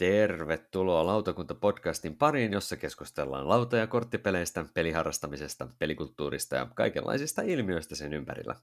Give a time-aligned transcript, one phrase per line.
[0.00, 8.56] Tervetuloa Lautakunta-podcastin pariin, jossa keskustellaan lauta- ja korttipeleistä, peliharrastamisesta, pelikulttuurista ja kaikenlaisista ilmiöistä sen ympärillä.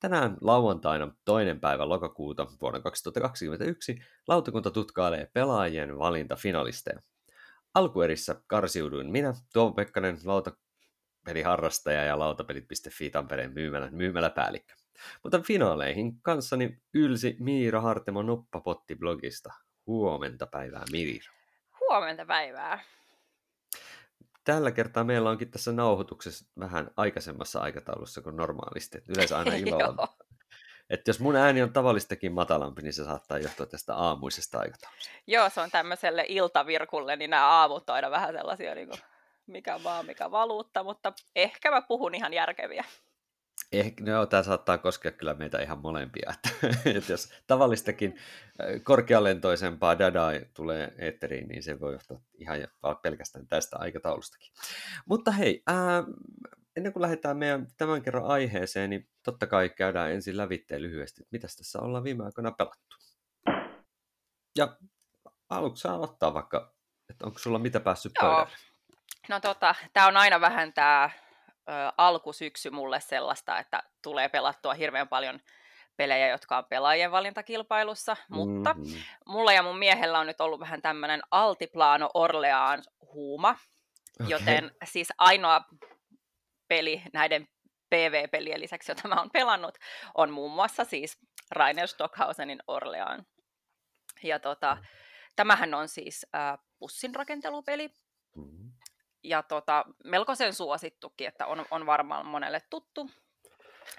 [0.00, 7.02] Tänään lauantaina toinen päivä lokakuuta vuonna 2021 lautakunta tutkailee pelaajien valintafinalisteja.
[7.74, 14.74] Alkuerissä karsiuduin minä, Tuomo Pekkanen, lautapeliharrastaja ja lautapelit.fi Tampereen myymälä, myymäläpäällikkö.
[15.22, 19.65] Mutta finaaleihin kanssani ylsi Miira Hartemo Noppapotti blogista.
[19.86, 21.32] Huomenta päivää, Miira.
[21.80, 22.78] Huomenta päivää.
[24.44, 28.98] Tällä kertaa meillä onkin tässä nauhoituksessa vähän aikaisemmassa aikataulussa kuin normaalisti.
[29.08, 30.16] Yleensä aina illalla.
[30.90, 35.10] että jos mun ääni on tavallistakin matalampi, niin se saattaa johtua tästä aamuisesta aikataulusta.
[35.26, 39.00] Joo, se on tämmöiselle iltavirkulle, niin nämä aamut aina vähän sellaisia, niin kuin
[39.46, 42.84] mikä vaan, mikä valuutta, mutta ehkä mä puhun ihan järkeviä.
[43.72, 46.34] Ehkä, no, tämä saattaa koskea kyllä meitä ihan molempia.
[46.34, 46.66] Että,
[46.98, 48.16] että jos tavallistakin
[48.82, 52.58] korkealentoisempaa dadaa tulee eetteriin, niin se voi johtua ihan
[53.02, 54.52] pelkästään tästä aikataulustakin.
[55.06, 56.04] Mutta hei, ää,
[56.76, 61.32] ennen kuin lähdetään meidän tämän kerran aiheeseen, niin totta kai käydään ensin lävitteen lyhyesti, että
[61.32, 62.96] mitä tässä ollaan viime aikoina pelattu.
[64.58, 64.76] Ja
[65.48, 66.74] aluksi saa aloittaa vaikka,
[67.10, 68.56] että onko sulla mitä päässyt pöydälle?
[69.28, 71.10] No tota, tämä on aina vähän tämä
[71.98, 75.40] alkusyksy mulle sellaista, että tulee pelattua hirveän paljon
[75.96, 78.36] pelejä, jotka on pelaajien valintakilpailussa, mm-hmm.
[78.36, 78.76] mutta
[79.26, 82.82] mulla ja mun miehellä on nyt ollut vähän tämmöinen Altiplano Orleaan
[83.12, 84.30] huuma, okay.
[84.30, 85.64] joten siis ainoa
[86.68, 87.48] peli näiden
[87.90, 89.78] PV-pelien lisäksi, jota mä oon pelannut,
[90.14, 91.18] on muun muassa siis
[91.50, 93.26] Rainer Stockhausenin Orleaan.
[94.22, 94.76] Ja tota,
[95.36, 98.05] tämähän on siis äh, pussin rakentelupeli, mm-hmm
[99.28, 103.10] ja tota, melkoisen suosittukin, että on, on varmaan monelle tuttu.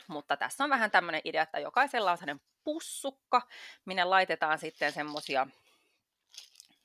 [0.08, 3.42] Mutta tässä on vähän tämmöinen idea, että jokaisella on sellainen pussukka,
[3.86, 5.48] minne laitetaan sitten semmoisia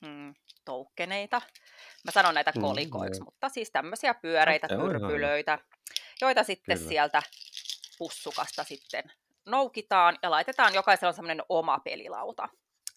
[0.01, 0.33] mm,
[0.65, 1.41] toukkeneita.
[2.05, 5.59] Mä sanon näitä mm, kolikoiksi, mm, mutta siis tämmöisiä pyöreitä okay, pyrpylöitä,
[6.21, 6.89] joita sitten Kyllä.
[6.89, 7.23] sieltä
[7.97, 9.03] pussukasta sitten
[9.45, 12.49] noukkitaan ja laitetaan jokaisella semmoinen oma pelilauta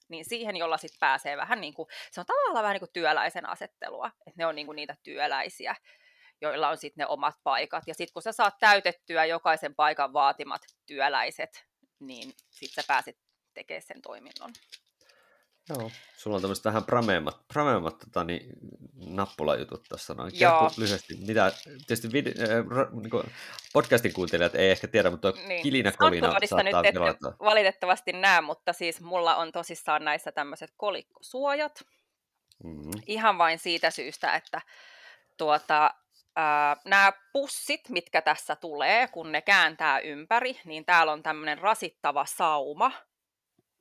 [0.09, 3.49] niin siihen, jolla sitten pääsee vähän niin kuin, se on tavallaan vähän niin kuin työläisen
[3.49, 5.77] asettelua, että ne on niin kuin niitä työläisiä,
[6.41, 7.85] joilla on sitten ne omat paikat.
[7.87, 11.67] Ja sitten kun sä saat täytettyä jokaisen paikan vaatimat työläiset,
[12.01, 13.19] niin sitten sä pääset
[13.55, 14.53] tekemään sen toiminnon.
[15.69, 18.47] Joo, sulla on tämmöiset vähän prameemmat, prameemmat tota, niin,
[19.07, 20.33] nappulajutut tuossa noin.
[20.39, 23.33] Kerro lyhyesti, mitä, tietysti vid- äh, niin
[23.73, 25.63] podcastin kuuntelijat ei ehkä tiedä, mutta niin.
[25.63, 31.85] kilinä kolina saattaa nyt ette valitettavasti näe, mutta siis mulla on tosissaan näissä tämmöiset kolikkosuojat.
[32.65, 33.03] Mm-hmm.
[33.07, 34.61] Ihan vain siitä syystä, että
[35.37, 35.85] tuota,
[36.39, 42.27] äh, nämä pussit, mitkä tässä tulee, kun ne kääntää ympäri, niin täällä on tämmöinen rasittava
[42.27, 42.93] sauma,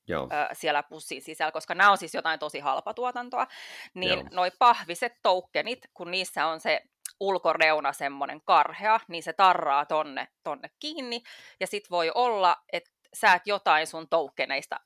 [0.07, 0.29] Joo.
[0.53, 3.47] siellä pussin sisällä, koska nämä on siis jotain tosi halpatuotantoa,
[3.93, 4.27] niin Joo.
[4.31, 6.81] noi pahviset toukkenit, kun niissä on se
[7.19, 11.21] ulkoreuna semmoinen karhea, niin se tarraa tonne, tonne kiinni,
[11.59, 14.79] ja sit voi olla, että sä et jotain sun toukkeneista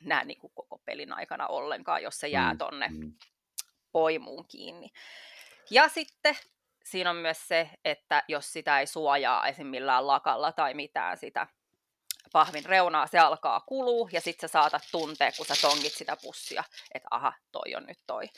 [0.00, 3.12] näe niin kuin koko pelin aikana ollenkaan, jos se jää mm, tonne mm.
[3.92, 4.88] poimuun kiinni.
[5.70, 6.36] Ja sitten
[6.84, 9.66] siinä on myös se, että jos sitä ei suojaa esim.
[9.66, 11.46] millään lakalla tai mitään sitä
[12.32, 16.64] pahvin reunaa, se alkaa kuluu ja sitten sä saatat tuntea, kun sä tongit sitä pussia,
[16.94, 18.28] että aha, toi on nyt toi.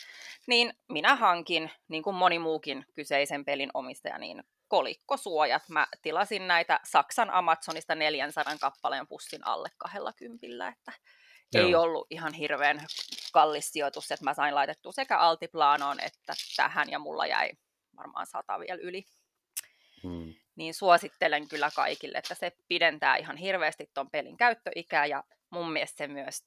[0.47, 5.69] Niin minä hankin, niin kuin moni muukin kyseisen pelin omistaja, niin kolikkosuojat.
[5.69, 10.93] Mä tilasin näitä Saksan Amazonista 400 kappaleen pussin alle kahdella kympillä, että
[11.53, 11.67] Joo.
[11.67, 12.87] ei ollut ihan hirveän
[13.33, 17.51] kallis sijoitus, että mä sain laitettua sekä altiplanoon että tähän ja mulla jäi
[17.97, 19.05] varmaan sata vielä yli.
[20.03, 25.73] Hmm niin suosittelen kyllä kaikille, että se pidentää ihan hirveästi tuon pelin käyttöikää ja mun
[25.73, 26.45] mielestä se myös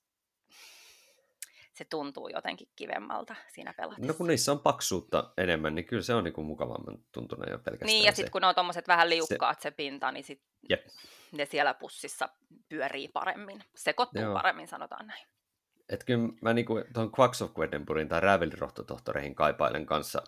[1.74, 4.08] se tuntuu jotenkin kivemmalta siinä pelatessa.
[4.08, 7.88] No kun niissä on paksuutta enemmän, niin kyllä se on niinku mukavamman tuntunut jo pelkästään
[7.88, 10.42] Niin, ja sitten kun ne on tuommoiset vähän liukkaat se, se pinta, niin sit
[11.32, 12.30] ne siellä pussissa
[12.70, 13.64] pyörii paremmin.
[13.76, 14.34] Sekoittuu Joo.
[14.34, 15.28] paremmin, sanotaan näin.
[15.90, 20.22] Että kyllä mä niinku tuon Quacks of Quedinburghin tai Rävelirohtotohtoreihin kaipailen kanssa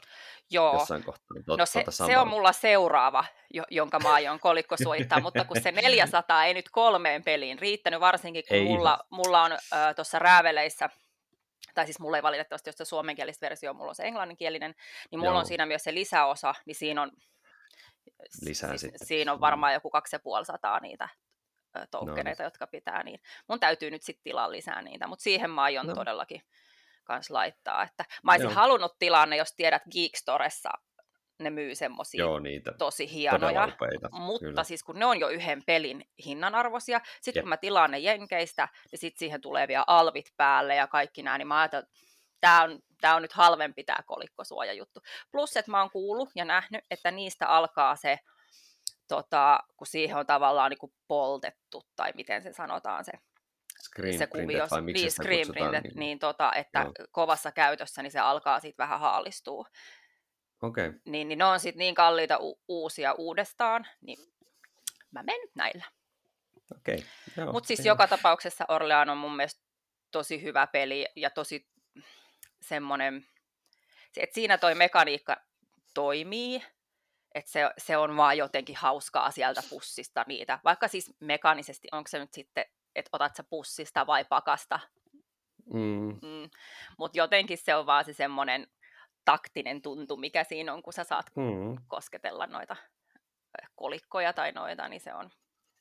[0.50, 0.74] Joo.
[0.74, 1.38] jossain kohtaa.
[1.46, 5.62] Tot, no se, se on mulla seuraava, jo, jonka mä aion kolikko suittaa, mutta kun
[5.62, 10.20] se 400 ei nyt kolmeen peliin riittänyt, varsinkin kun ei mulla, mulla on äh, tuossa
[10.20, 10.90] Rääveleissä
[11.74, 14.76] tai siis mulla ei valitettavasti ole suomenkielistä versio, mulla on se englanninkielinen,
[15.12, 15.40] niin mulla Joo.
[15.40, 17.12] on siinä myös se lisäosa, niin siinä on,
[18.42, 21.10] Lisää si- siinä on varmaan joku 2500 niitä
[21.92, 22.48] toukkeneita, no.
[22.48, 25.96] jotka pitää, niin mun täytyy nyt sitten tilaa lisää niitä, mutta siihen mä aion no.
[25.96, 26.42] todellakin
[27.04, 27.84] kans laittaa.
[27.84, 28.54] Että mä olisin Joo.
[28.54, 30.70] halunnut tilaa ne, jos tiedät Geekstoressa
[31.40, 32.26] ne myy semmosia
[32.78, 33.68] tosi hienoja,
[34.12, 34.64] mutta Kyllä.
[34.64, 39.00] siis kun ne on jo yhden pelin hinnanarvoisia, sitten kun mä tilaan ne Jenkeistä, niin
[39.00, 41.86] sitten siihen tulee vielä alvit päälle ja kaikki nämä, niin mä ajattelin,
[42.40, 45.00] tämä on, tää on nyt halvempi tämä kolikkosuojajuttu.
[45.32, 48.20] Plus, että mä oon kuullut ja nähnyt, että niistä alkaa se,
[49.10, 53.12] tota, kun siihen on tavallaan niin kuin poltettu, tai miten se sanotaan se,
[53.84, 56.94] screen se kuvio, vai miksi niin, screen printet, niin- niin, tota, että Joo.
[57.12, 59.66] kovassa käytössä niin se alkaa sitten vähän haalistua.
[60.62, 61.00] Okei, okay.
[61.06, 64.18] Niin, niin ne on sitten niin kalliita u- uusia uudestaan, niin
[65.12, 65.86] mä menen nyt näillä.
[66.78, 67.06] okei.
[67.32, 67.52] Okay.
[67.52, 69.62] Mutta siis joka tapauksessa Orlean on mun mielestä
[70.12, 71.68] tosi hyvä peli ja tosi
[72.62, 73.26] semmoinen,
[74.18, 75.38] että siinä toi mekaniikka
[75.94, 76.64] toimii,
[77.36, 82.20] että se, se on vaan jotenkin hauskaa sieltä pussista niitä, vaikka siis mekaanisesti, onko se
[82.20, 82.66] nyt sitten,
[82.96, 84.80] että otat sä pussista vai pakasta,
[85.74, 86.50] Mm, mm.
[86.98, 88.68] mutta jotenkin se on vaan se semmoinen
[89.26, 91.78] taktinen tuntu, mikä siinä on, kun sä saat mm.
[91.88, 92.76] kosketella noita
[93.76, 95.30] kolikkoja tai noita, niin se on,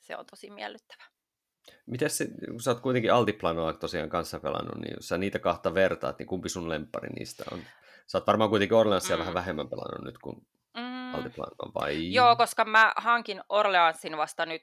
[0.00, 1.04] se on tosi miellyttävä.
[1.86, 5.74] Miten se, kun sä oot kuitenkin Altiplanoa tosiaan kanssa pelannut, niin jos sä niitä kahta
[5.74, 7.62] vertaat, niin kumpi sun lempari niistä on?
[8.06, 9.20] Sä oot varmaan kuitenkin Orleansia Mm.
[9.20, 10.46] vähän vähemmän pelannut nyt kuin
[11.08, 11.14] Mm.
[11.14, 12.12] Altiplanoa, vai?
[12.12, 14.62] Joo, koska mä hankin Orleansin vasta nyt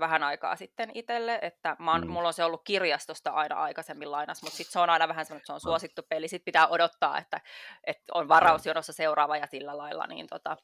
[0.00, 2.06] vähän aikaa sitten itselle, että mä oon, Mm.
[2.06, 2.12] mm.
[2.12, 5.40] mulla on se ollut kirjastosta aina aikaisemmin lainas, mutta sitten se on aina vähän semmoinen,
[5.40, 7.40] että se on suosittu peli, sitten pitää odottaa, että,
[7.86, 10.56] että on varausjonossa seuraava ja sillä lailla, niin tota,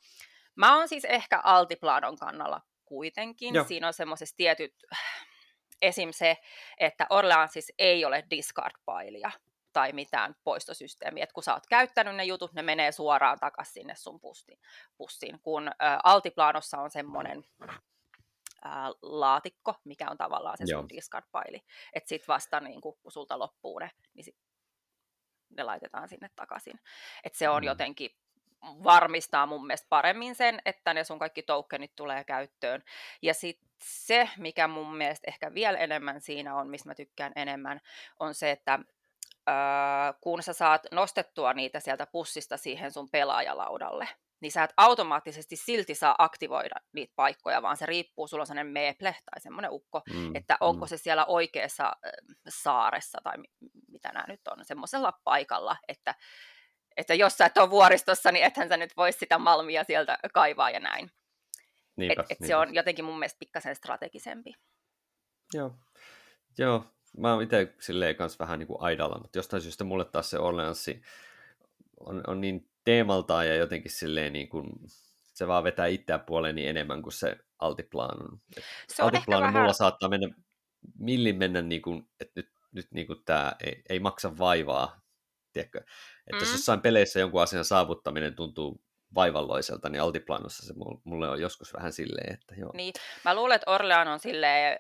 [0.55, 3.65] mä oon siis ehkä Altiplanon kannalla kuitenkin, Joo.
[3.65, 4.75] siinä on semmoisessa tietyt,
[5.83, 6.09] esim.
[6.12, 6.37] se,
[6.79, 9.31] että Orleansissa ei ole discard-pailia
[9.76, 13.94] tai mitään poistosysteemiä, että kun sä oot käyttänyt ne jutut, ne menee suoraan takaisin sinne
[13.94, 14.58] sun pussiin,
[14.96, 15.40] pussiin.
[15.40, 15.73] kun ä,
[16.05, 17.44] Altiplanossa on semmoinen
[19.02, 20.81] laatikko, mikä on tavallaan se Joo.
[20.81, 21.61] sun discard-paili,
[21.93, 24.37] että sit vasta niin kun, kun sulta loppuu ne, niin sit
[25.50, 26.81] ne laitetaan sinne takaisin.
[27.25, 27.67] että se on Mm.
[27.67, 28.11] jotenkin
[28.62, 32.82] varmistaa mun mielestä paremmin sen, että ne sun kaikki tokenit tulee käyttöön.
[33.23, 37.81] Ja sitten se, mikä mun mielestä ehkä vielä enemmän siinä on, mistä mä tykkään enemmän,
[38.20, 38.78] on se, että
[40.21, 44.09] kun sä saat nostettua niitä sieltä pussista siihen sun pelaajalaudalle,
[44.41, 48.73] niin sä et automaattisesti silti saa aktivoida niitä paikkoja, vaan se riippuu, sulla on sellainen
[48.73, 50.89] meeple tai semmoinen ukko, mm, että onko mm.
[50.89, 52.11] se siellä oikeassa ö,
[52.49, 56.15] saaressa tai mi- mitä nämä nyt on, semmoisella paikalla, että,
[56.97, 60.71] että jos sä et ole vuoristossa, niin ethän sä nyt voi sitä malmia sieltä kaivaa
[60.71, 61.11] ja näin.
[61.97, 62.59] Niinpä, Et, et se niinpä.
[62.59, 64.55] on jotenkin mun mielestä pikkasen strategisempi.
[65.55, 65.75] Joo.
[66.59, 66.85] Joo,
[67.17, 70.39] mä oon itse silleen kanssa vähän niin kuin aidalla, mutta jostain syystä mulle taas se
[70.39, 71.03] Orleanssi
[72.01, 74.71] on, on niin teemaltaan ja jotenkin silleen niin kuin,
[75.35, 78.41] se vaan vetää itseään puoleeni enemmän kuin se Altiplan.
[78.57, 79.53] Et Se on vähän...
[79.53, 80.29] mulla saattaa mennä,
[80.99, 85.01] millin mennä niin kuin, että nyt, nyt niin kuin tämä ei, ei maksa vaivaa,
[85.53, 85.79] tiedätkö?
[86.27, 86.55] Että jos Mm.
[86.55, 88.81] jossain peleissä jonkun asian saavuttaminen tuntuu
[89.17, 92.71] vaivalloiselta, niin Altiplanossa se mul- mulle on joskus vähän silleen, että joo.
[92.75, 92.93] Niin,
[93.25, 94.77] mä luulen, että Orlean on silleen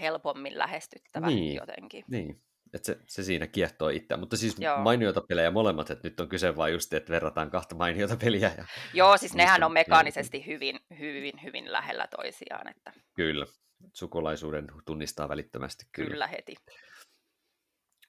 [0.00, 1.54] helpommin lähestyttävä Niin.
[1.54, 2.04] jotenkin.
[2.08, 2.42] Niin,
[2.74, 4.20] että se, se siinä kiehtoo itseään.
[4.20, 4.78] Mutta siis Joo.
[4.78, 8.52] mainioita pelejä molemmat, että nyt on kyse vain just, että verrataan kahta mainiota peliä.
[8.56, 8.64] Ja...
[8.94, 13.46] Joo, siis nehän on mekaanisesti hyvin, hyvin, hyvin lähellä toisiaan, että Kyllä,
[13.92, 15.84] sukulaisuuden tunnistaa välittömästi.
[15.92, 16.10] Kyllä.
[16.10, 16.54] kyllä heti.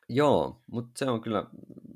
[0.09, 1.43] Joo, mutta se on kyllä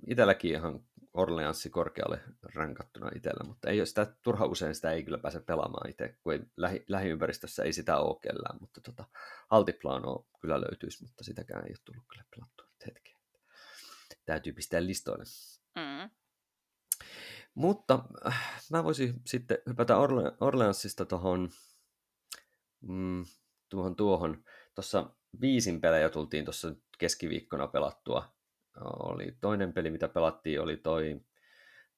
[0.08, 0.80] itselläkin ihan
[1.14, 2.20] Orleanssi korkealle
[2.54, 6.34] rankattuna itsellä, mutta ei ole sitä, turha usein sitä ei kyllä pääse pelaamaan itse, kun
[6.34, 9.06] ei, lähi, lähiympäristössä ei sitä ole kellään, mutta tota,
[9.50, 13.22] Altiplano kyllä löytyisi, mutta sitäkään ei ole tullut kyllä pelattua nyt hetkeen.
[14.26, 15.24] Täytyy pistää listoille.
[15.76, 16.10] Mm.
[17.56, 21.50] Mutta äh, mä voisin sitten hypätä Orle- Orleansista tuohon
[22.82, 23.26] mm,
[23.70, 24.44] tuohon, tuohon.
[24.76, 25.10] Tuossa
[25.42, 28.34] viisin pelejä tultiin tuossa keskiviikkona pelattua.
[28.84, 31.22] Oli toinen peli, mitä pelattiin, oli toi,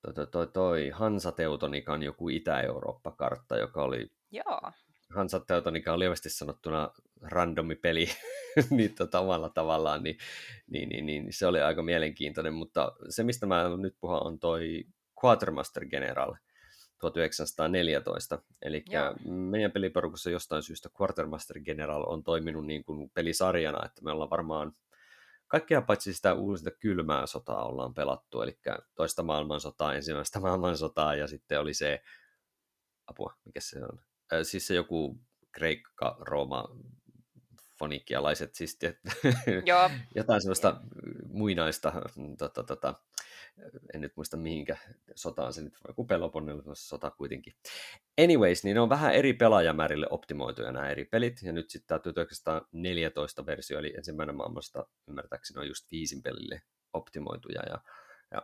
[0.03, 4.71] toi, toi, toi, toi Hansa Teutonikan joku Itä-Eurooppa-kartta, joka oli Joo.
[5.09, 6.89] Hansa Teutonika on lievästi sanottuna
[7.21, 8.09] randomi peli
[8.69, 10.17] niin tota, omalla tavallaan, niin,
[10.67, 14.83] niin, niin, niin, se oli aika mielenkiintoinen, mutta se mistä mä nyt puhun on toi
[15.23, 16.33] Quartermaster General
[16.99, 19.15] 1914, eli Joo.
[19.25, 24.73] meidän peliporukassa jostain syystä Quartermaster General on toiminut niin kuin pelisarjana, että me ollaan varmaan
[25.53, 28.59] kaikkea paitsi sitä uusinta kylmää sotaa ollaan pelattu, eli
[28.95, 32.03] toista maailmansotaa, ensimmäistä maailmansotaa ja sitten oli se,
[33.07, 33.99] apua, mikä se on,
[34.33, 35.19] Ö, siis se joku
[35.51, 36.65] Kreikka, Rooma,
[37.79, 38.99] fonikialaiset, siis tiet-
[39.65, 39.89] Joo.
[40.15, 40.81] jotain sellaista
[41.27, 41.93] muinaista,
[42.37, 42.93] tota, tota,
[43.93, 44.77] en nyt muista mihinkä
[45.15, 47.53] sotaan se nyt, joku Peloponneson sota kuitenkin.
[48.21, 51.99] Anyways, niin ne on vähän eri pelaajamäärille optimoituja nämä eri pelit, ja nyt sitten tämä
[51.99, 56.61] 1914 versio, eli ensimmäinen maailmasta ymmärtääkseni on just viisin pelille
[56.93, 57.79] optimoituja, ja,
[58.31, 58.41] ja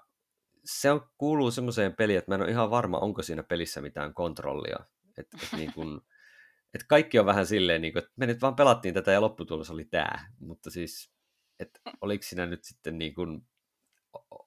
[0.65, 4.13] se on, kuuluu semmoiseen peliin, että mä en ole ihan varma, onko siinä pelissä mitään
[4.13, 4.79] kontrollia,
[5.17, 6.01] että et niin kun,
[6.73, 9.69] et kaikki on vähän silleen, niin kun, että me nyt vaan pelattiin tätä ja lopputulos
[9.69, 11.11] oli tämä, mutta siis,
[11.59, 13.47] että oliko siinä nyt sitten niin kun,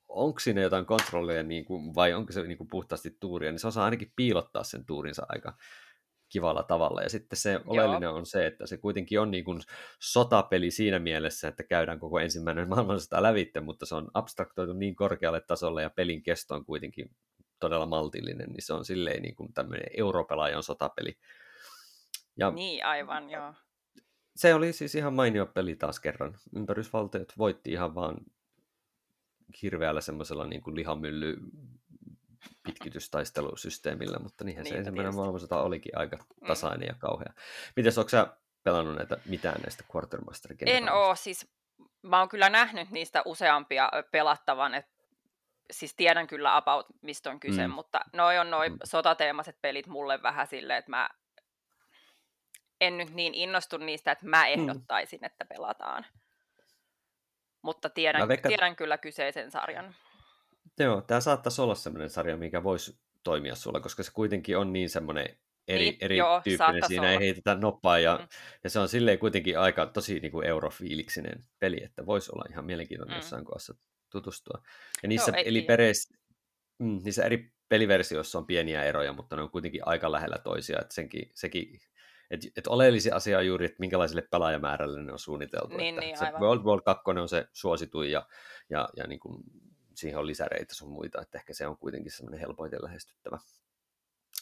[0.09, 3.67] onko siinä jotain kontrollia niin kuin, vai onko se niin kuin puhtaasti tuuria, niin se
[3.67, 5.57] osaa ainakin piilottaa sen tuurinsa aika
[6.29, 7.03] kivalla tavalla.
[7.03, 8.17] Ja sitten se oleellinen Joo.
[8.17, 9.61] on se, että se kuitenkin on niin kuin
[10.01, 15.41] sotapeli siinä mielessä, että käydään koko ensimmäinen maailmansota lävitte, mutta se on abstraktoitu niin korkealle
[15.41, 17.11] tasolle ja pelin kesto on kuitenkin
[17.61, 21.19] todella maltillinen, niin se on silleen niin kuin tämmöinen europelaajan sotapeli.
[22.37, 23.55] Ja niin, aivan, joo.
[24.37, 26.39] Se oli siis ihan mainio peli taas kerran.
[26.57, 28.17] Ympärysvaltiot voitti ihan vaan
[29.63, 31.37] hirveällä semmoisella niin kuin lihamylly
[32.63, 36.47] pitkitystaistelusysteemillä, mutta niinhän se ensimmäinen maailmansota olikin aika mm.
[36.47, 36.95] tasainen mm.
[36.95, 37.33] ja kauhea.
[37.77, 38.27] Miten onko sä
[38.63, 41.53] pelannut näitä, mitään näistä Quartermaster En oo, siis
[42.03, 44.93] mä oon kyllä nähnyt niistä useampia pelattavan, että
[45.71, 47.75] siis tiedän kyllä about, mistä on kyse, mm.
[47.75, 48.79] mutta noi on noin mm.
[48.85, 51.11] sotateemaiset pelit mulle vähän silleen, että mä
[52.81, 54.49] en nyt niin innostu niistä, että mä mm.
[54.49, 55.25] ehdottaisin, mm.
[55.25, 56.07] että pelataan.
[57.63, 58.51] Mutta tiedän, veikkaan...
[58.51, 59.95] tiedän kyllä kyseisen sarjan.
[60.79, 64.91] Joo, tämä saattaisi olla sellainen sarja, mikä voisi toimia sulla, koska se kuitenkin on niin
[64.91, 65.37] semmoinen
[65.69, 66.83] eri, niin, eri joo, tyyppinen.
[66.89, 67.13] Siinä olla.
[67.13, 68.29] ei heitetä noppaa ja, mm.
[68.65, 72.65] ja se on silleen kuitenkin aika tosi niin kuin eurofiiliksinen peli, että voisi olla ihan
[72.65, 73.19] mielenkiintoinen mm.
[73.19, 73.75] jossain kohdassa
[74.11, 74.63] tutustua.
[75.03, 76.15] Ja niissä, joo, eli pereissä,
[76.79, 80.95] mm, niissä eri peliversioissa on pieniä eroja, mutta ne on kuitenkin aika lähellä toisia, että
[80.95, 81.81] senkin, sekin
[82.33, 85.77] että et oleellisia asia on juuri, että minkälaiselle pelaajamäärälle ne on suunniteltu.
[85.77, 88.27] Niin, että niin, se World War 2 on se suosituin ja,
[88.71, 89.45] ja, ja niin kuin
[89.95, 93.39] siihen on lisäreitä sun muita, että ehkä se on kuitenkin semmoinen helpoiten lähestyttävä.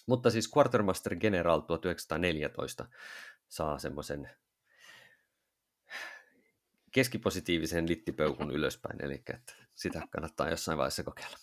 [0.07, 2.87] Mutta siis Quartermaster General 1914
[3.49, 4.31] saa semmoisen
[6.93, 11.39] keskipositiivisen littipeukun ylöspäin, eli että sitä kannattaa jossain vaiheessa kokeilla.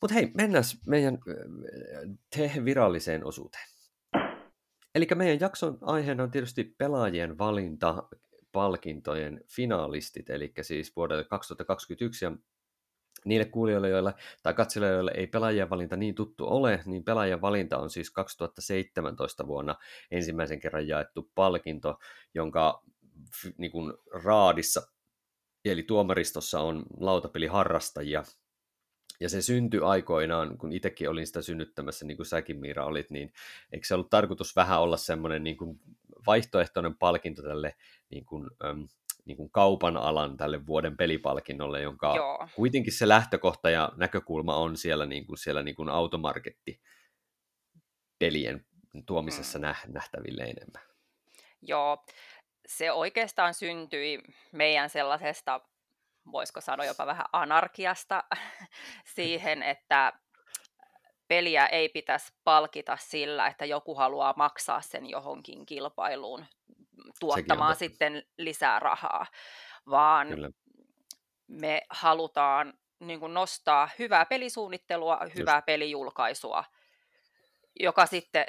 [0.00, 1.18] Mutta hei, mennään meidän
[2.36, 3.77] te viralliseen osuuteen.
[4.98, 8.08] Eli meidän jakson aiheena on tietysti pelaajien valinta,
[8.52, 12.32] palkintojen finalistit, eli siis vuodelle 2021, ja
[13.24, 17.78] niille kuulijoille joille, tai katselijoille, joille ei pelaajien valinta niin tuttu ole, niin pelaajien valinta
[17.78, 19.76] on siis 2017 vuonna
[20.10, 21.98] ensimmäisen kerran jaettu palkinto,
[22.34, 22.82] jonka
[23.58, 23.92] niin kuin
[24.24, 24.82] raadissa,
[25.64, 28.24] eli tuomaristossa on lautapeliharrastajia,
[29.20, 33.32] ja se syntyi aikoinaan, kun itsekin olin sitä synnyttämässä, niin kuin säkin Miira olit, niin
[33.72, 35.80] eikö se ollut tarkoitus vähän olla semmoinen niin kuin
[36.26, 37.74] vaihtoehtoinen palkinto tälle
[38.10, 38.88] niin kuin, äm,
[39.24, 42.48] niin kuin kaupan alan tälle vuoden pelipalkinnolle, jonka Joo.
[42.54, 46.80] kuitenkin se lähtökohta ja näkökulma on siellä, niin kuin, siellä niin kuin automarketti
[48.18, 48.66] pelien
[49.06, 49.64] tuomisessa mm.
[49.88, 50.82] nähtäville enemmän.
[51.62, 52.04] Joo,
[52.66, 54.22] se oikeastaan syntyi
[54.52, 55.60] meidän sellaisesta
[56.32, 58.24] voisiko sanoa jopa vähän anarkiasta
[59.14, 60.12] siihen, että
[61.28, 66.46] peliä ei pitäisi palkita sillä, että joku haluaa maksaa sen johonkin kilpailuun
[67.20, 69.26] tuottamaan sitten lisää rahaa,
[69.90, 70.50] vaan Kyllä.
[71.48, 75.66] me halutaan niin kuin nostaa hyvää pelisuunnittelua, hyvää Just.
[75.66, 76.64] pelijulkaisua,
[77.80, 78.44] joka sitten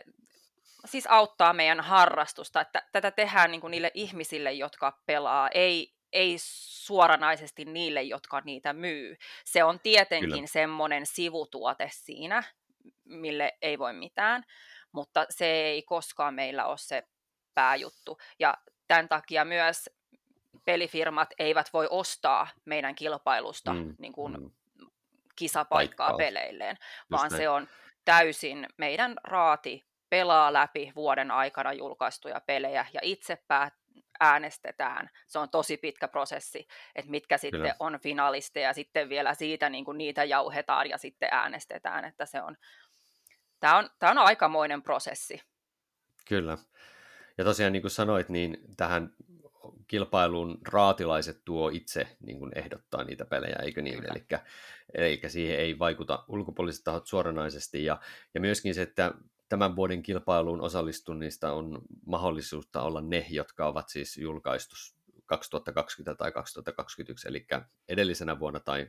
[0.85, 2.61] siis auttaa meidän harrastusta.
[2.61, 8.73] Että tätä tehdään niin kuin niille ihmisille, jotka pelaa, ei ei suoranaisesti niille, jotka niitä
[8.73, 9.17] myy.
[9.45, 10.47] Se on tietenkin Kyllä.
[10.47, 12.43] semmoinen sivutuote siinä,
[13.05, 14.43] mille ei voi mitään,
[14.91, 17.03] mutta se ei koskaan meillä ole se
[17.53, 18.17] pääjuttu.
[18.39, 19.89] Ja tämän takia myös
[20.65, 24.51] pelifirmat eivät voi ostaa meidän kilpailusta mm, niin kuin mm.
[25.35, 26.17] kisapaikkaa Paikkaa.
[26.17, 27.41] peleilleen, Just vaan näin.
[27.41, 27.67] se on
[28.05, 33.73] täysin meidän raati pelaa läpi vuoden aikana julkaistuja pelejä ja itse päät,
[34.19, 35.09] äänestetään.
[35.27, 37.75] Se on tosi pitkä prosessi, että mitkä sitten Kyllä.
[37.79, 42.57] on finalisteja, sitten vielä siitä niin kuin niitä jauhetaan ja sitten äänestetään, että se on,
[43.59, 45.41] tämä on, tämä on aikamoinen prosessi.
[46.27, 46.57] Kyllä.
[47.37, 49.13] Ja tosiaan niin kuin sanoit, niin tähän
[49.87, 54.03] kilpailuun raatilaiset tuo itse niin kuin ehdottaa niitä pelejä, eikö niin?
[54.05, 54.25] Eli,
[54.93, 57.85] eli siihen ei vaikuta ulkopuoliset tahot suoranaisesti.
[57.85, 57.99] Ja,
[58.33, 59.13] ja myöskin se, että
[59.49, 64.75] tämän vuoden kilpailuun osallistuneista on mahdollisuutta olla ne, jotka ovat siis julkaistu
[65.25, 67.47] 2020 tai 2021, eli
[67.89, 68.87] edellisenä vuonna tai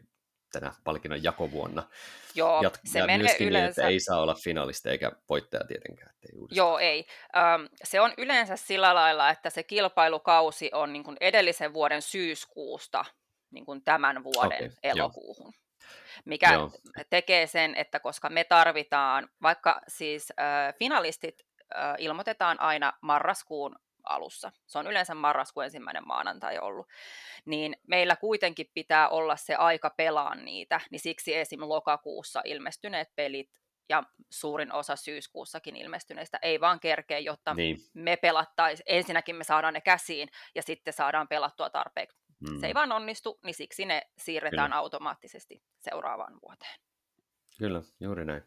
[0.53, 1.89] tänä palkinnon jakovuonna.
[2.35, 3.67] Joo, Jat- se ja menee myöskin yleensä...
[3.67, 6.15] niin, että ei saa olla finalista eikä voittaja tietenkään.
[6.23, 7.07] Ei Joo, ei.
[7.37, 13.05] Öm, se on yleensä sillä lailla, että se kilpailukausi on niin kuin edellisen vuoden syyskuusta
[13.51, 15.53] niin kuin tämän vuoden okay, elokuuhun.
[15.55, 15.70] Jo
[16.25, 16.71] mikä Joo.
[17.11, 21.43] tekee sen, että koska me tarvitaan, vaikka siis äh, finalistit
[21.77, 26.89] äh, ilmoitetaan aina marraskuun alussa, se on yleensä marraskuun ensimmäinen maanantai ollut,
[27.45, 31.61] niin meillä kuitenkin pitää olla se aika pelaa niitä, niin siksi esim.
[31.61, 33.51] lokakuussa ilmestyneet pelit
[33.89, 37.77] ja suurin osa syyskuussakin ilmestyneistä ei vaan kerkeä, jotta niin.
[37.95, 42.61] me pelattaisiin, ensinnäkin me saadaan ne käsiin ja sitten saadaan pelattua tarpeeksi mm.
[42.61, 44.79] se ei vaan onnistu, niin siksi ne siirretään Kyllä.
[44.79, 46.81] automaattisesti seuraavaan vuoteen.
[47.59, 48.43] Kyllä, juuri näin.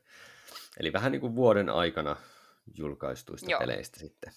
[0.80, 2.16] Eli vähän niin kuin vuoden aikana
[2.78, 3.60] julkaistuista Joo.
[3.60, 4.34] peleistä sitten.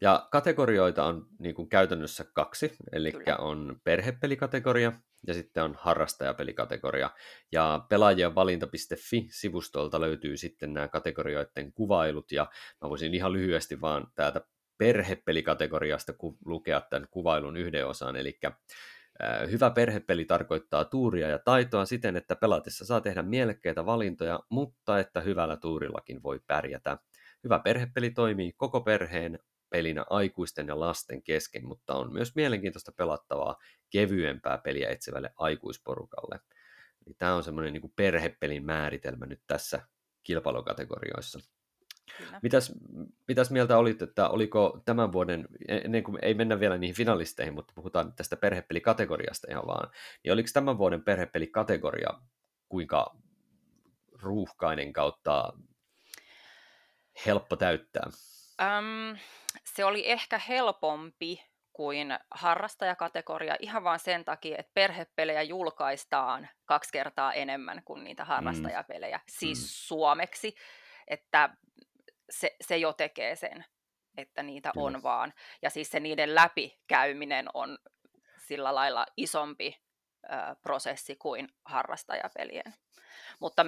[0.00, 3.36] Ja kategorioita on niin kuin käytännössä kaksi, eli Kyllä.
[3.36, 4.92] on perhepelikategoria
[5.26, 7.10] ja sitten on harrastajapelikategoria.
[7.52, 12.50] Ja pelaajien valinta.fi-sivustolta löytyy sitten nämä kategorioiden kuvailut, ja
[12.82, 14.40] mä voisin ihan lyhyesti vaan täältä
[14.78, 18.38] perhepelikategoriasta ku- lukea tämän kuvailun yhden osan, eli
[19.50, 25.20] Hyvä perhepeli tarkoittaa tuuria ja taitoa siten, että pelatessa saa tehdä mielekkäitä valintoja, mutta että
[25.20, 26.98] hyvällä tuurillakin voi pärjätä.
[27.44, 29.38] Hyvä perhepeli toimii koko perheen
[29.70, 33.56] pelinä aikuisten ja lasten kesken, mutta on myös mielenkiintoista pelattavaa
[33.90, 36.40] kevyempää peliä etsivälle aikuisporukalle.
[37.18, 39.86] Tämä on semmoinen niin perhepelin määritelmä nyt tässä
[40.22, 41.57] kilpailukategorioissa.
[42.18, 42.40] Kyllä.
[42.42, 42.72] Mitäs,
[43.28, 47.72] mitäs mieltä olit, että oliko tämän vuoden, ennen kuin ei mennä vielä niihin finalisteihin, mutta
[47.74, 49.90] puhutaan tästä perhepelikategoriasta ihan vaan,
[50.24, 52.10] niin oliko tämän vuoden perhepelikategoria
[52.68, 53.16] kuinka
[54.22, 55.52] ruuhkainen kautta
[57.26, 58.10] helppo täyttää?
[58.78, 59.18] Um,
[59.74, 67.32] se oli ehkä helpompi kuin harrastajakategoria ihan vain sen takia, että perhepelejä julkaistaan kaksi kertaa
[67.32, 68.26] enemmän kuin niitä mm.
[68.26, 69.22] harrastajapelejä, mm.
[69.28, 69.66] siis mm.
[69.66, 70.54] suomeksi,
[71.06, 71.50] että
[72.30, 73.64] se, se jo tekee sen,
[74.16, 74.86] että niitä Kyllä.
[74.86, 75.32] on vaan.
[75.62, 77.78] Ja siis se niiden läpikäyminen on
[78.38, 79.80] sillä lailla isompi
[80.24, 82.74] ö, prosessi kuin harrastajapelien.
[83.40, 83.66] Mutta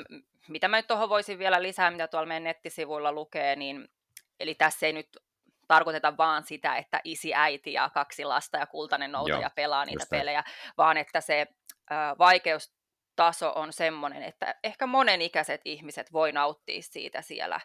[0.48, 3.88] mitä mä nyt tuohon voisin vielä lisää, mitä tuolla meidän nettisivuilla lukee, niin
[4.40, 5.08] eli tässä ei nyt
[5.68, 10.06] tarkoiteta vaan sitä, että isi, äiti ja kaksi lasta ja kultainen noutaja Joo, pelaa niitä
[10.10, 10.44] pelejä,
[10.78, 11.46] vaan että se
[11.90, 17.60] ö, vaikeustaso on semmoinen, että ehkä monenikäiset ihmiset voi nauttia siitä siellä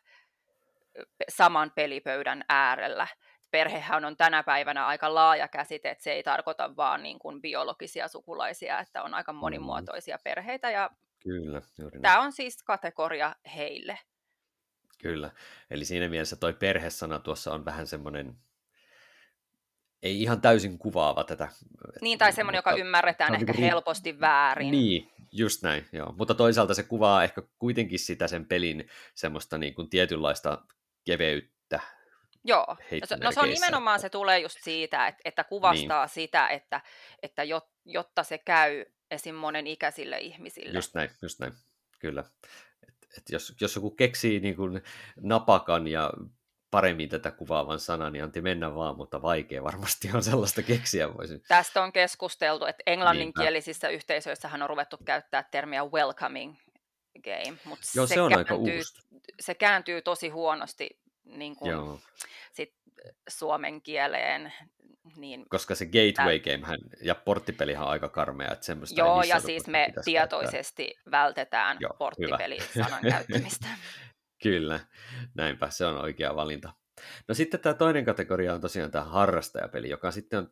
[1.29, 3.07] saman pelipöydän äärellä.
[3.51, 8.07] Perhehän on tänä päivänä aika laaja käsite, että se ei tarkoita vaan niin kuin biologisia
[8.07, 9.39] sukulaisia, että on aika mm.
[9.39, 10.89] monimuotoisia perheitä ja
[11.25, 11.61] Kyllä,
[12.01, 13.99] tämä on siis kategoria heille.
[15.01, 15.31] Kyllä,
[15.69, 18.35] eli siinä mielessä toi perhesana tuossa on vähän semmoinen,
[20.03, 21.47] ei ihan täysin kuvaava tätä.
[22.01, 24.71] Niin, tai semmoinen, mutta, joka ymmärretään ehkä niin, helposti väärin.
[24.71, 26.13] Niin, just näin, joo.
[26.17, 30.65] Mutta toisaalta se kuvaa ehkä kuitenkin sitä sen pelin semmoista niin kuin tietynlaista
[31.05, 31.79] keveyttä.
[32.43, 32.65] Joo,
[33.01, 36.13] no se, no se on nimenomaan, se tulee just siitä, että, että kuvastaa niin.
[36.13, 36.81] sitä, että,
[37.23, 37.43] että
[37.85, 39.35] jotta se käy esim.
[39.35, 40.73] monen ikäisille ihmisille.
[40.73, 41.53] Just näin, just näin,
[41.99, 42.23] kyllä.
[42.87, 44.81] Et, et jos, jos joku keksii niin kuin
[45.21, 46.13] napakan ja
[46.71, 51.13] paremmin tätä kuvaavan sanan, niin anti mennä vaan, mutta vaikea varmasti on sellaista keksiä.
[51.13, 51.41] Voisin.
[51.47, 53.95] Tästä on keskusteltu, että englanninkielisissä Niinpä.
[53.95, 56.55] yhteisöissä on ruvettu käyttää termiä welcoming
[57.23, 59.01] game, mutta Joo, se, se on kääntyy, aika uusi.
[59.39, 61.99] se kääntyy tosi huonosti niin kuin, Joo.
[62.51, 62.73] Sit
[63.29, 64.53] suomen kieleen.
[65.15, 69.39] Niin Koska se gateway game hän, ja porttipelihan on aika karmea, että semmoista Joo, ja
[69.39, 71.11] siis me tietoisesti käyttää.
[71.11, 73.67] vältetään porttipeli-sanan käyttämistä.
[74.43, 74.79] Kyllä,
[75.35, 76.73] näinpä, se on oikea valinta.
[77.27, 80.51] No sitten tämä toinen kategoria on tosiaan tämä harrastajapeli, joka sitten on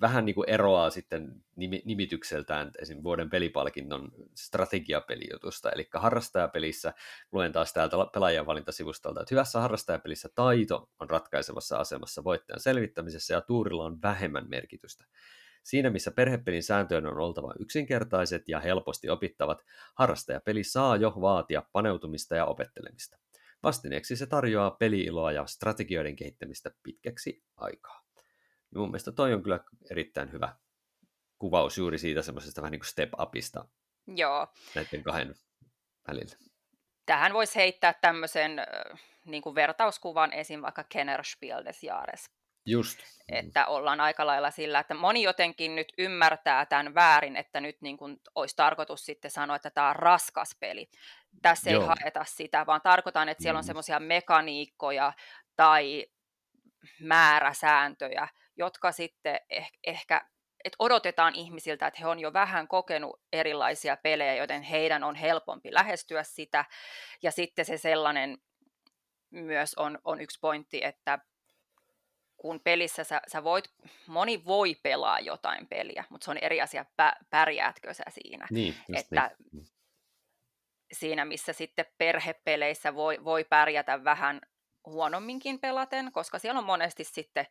[0.00, 1.44] vähän niin kuin eroaa sitten
[1.84, 3.02] nimitykseltään esim.
[3.02, 5.70] vuoden pelipalkinnon strategiapelijutusta.
[5.70, 6.94] Eli harrastajapelissä,
[7.32, 13.40] luen taas täältä pelaajan valintasivustolta, että hyvässä harrastajapelissä taito on ratkaisevassa asemassa voittajan selvittämisessä ja
[13.40, 15.04] tuurilla on vähemmän merkitystä.
[15.62, 22.36] Siinä missä perhepelin sääntöjen on oltava yksinkertaiset ja helposti opittavat, harrastajapeli saa jo vaatia paneutumista
[22.36, 23.18] ja opettelemista.
[23.62, 27.97] Vastineeksi se tarjoaa peliiloa ja strategioiden kehittämistä pitkäksi aikaa.
[28.74, 30.56] Ja mun mielestä toi on kyllä erittäin hyvä
[31.38, 33.68] kuvaus juuri siitä semmoisesta vähän niin kuin step upista
[34.06, 34.46] Joo.
[34.74, 35.34] näiden kahden
[36.08, 36.36] välillä.
[37.06, 38.52] Tähän voisi heittää tämmöisen
[39.24, 40.62] niin kuin vertauskuvan esim.
[40.62, 42.30] vaikka Kennerspiel des Jahres.
[42.66, 42.98] Just.
[43.28, 47.96] Että ollaan aika lailla sillä, että moni jotenkin nyt ymmärtää tämän väärin, että nyt niin
[47.96, 50.90] kuin olisi tarkoitus sitten sanoa, että tämä on raskas peli.
[51.42, 51.82] Tässä Joo.
[51.82, 53.66] ei haeta sitä, vaan tarkoitan, että siellä on mm.
[53.66, 55.12] semmoisia mekaniikkoja
[55.56, 56.06] tai
[57.00, 58.28] määräsääntöjä,
[58.58, 60.28] jotka sitten eh- ehkä
[60.64, 65.74] että odotetaan ihmisiltä, että he on jo vähän kokenut erilaisia pelejä, joten heidän on helpompi
[65.74, 66.64] lähestyä sitä.
[67.22, 68.38] Ja sitten se sellainen
[69.30, 71.18] myös on, on yksi pointti, että
[72.36, 73.64] kun pelissä sä, sä voit,
[74.06, 78.46] moni voi pelaa jotain peliä, mutta se on eri asia, pä, pärjäätkö sä siinä.
[78.50, 79.66] Niin, että niin.
[80.92, 84.40] Siinä, missä sitten perhepeleissä voi, voi pärjätä vähän
[84.86, 87.46] huonomminkin pelaten, koska siellä on monesti sitten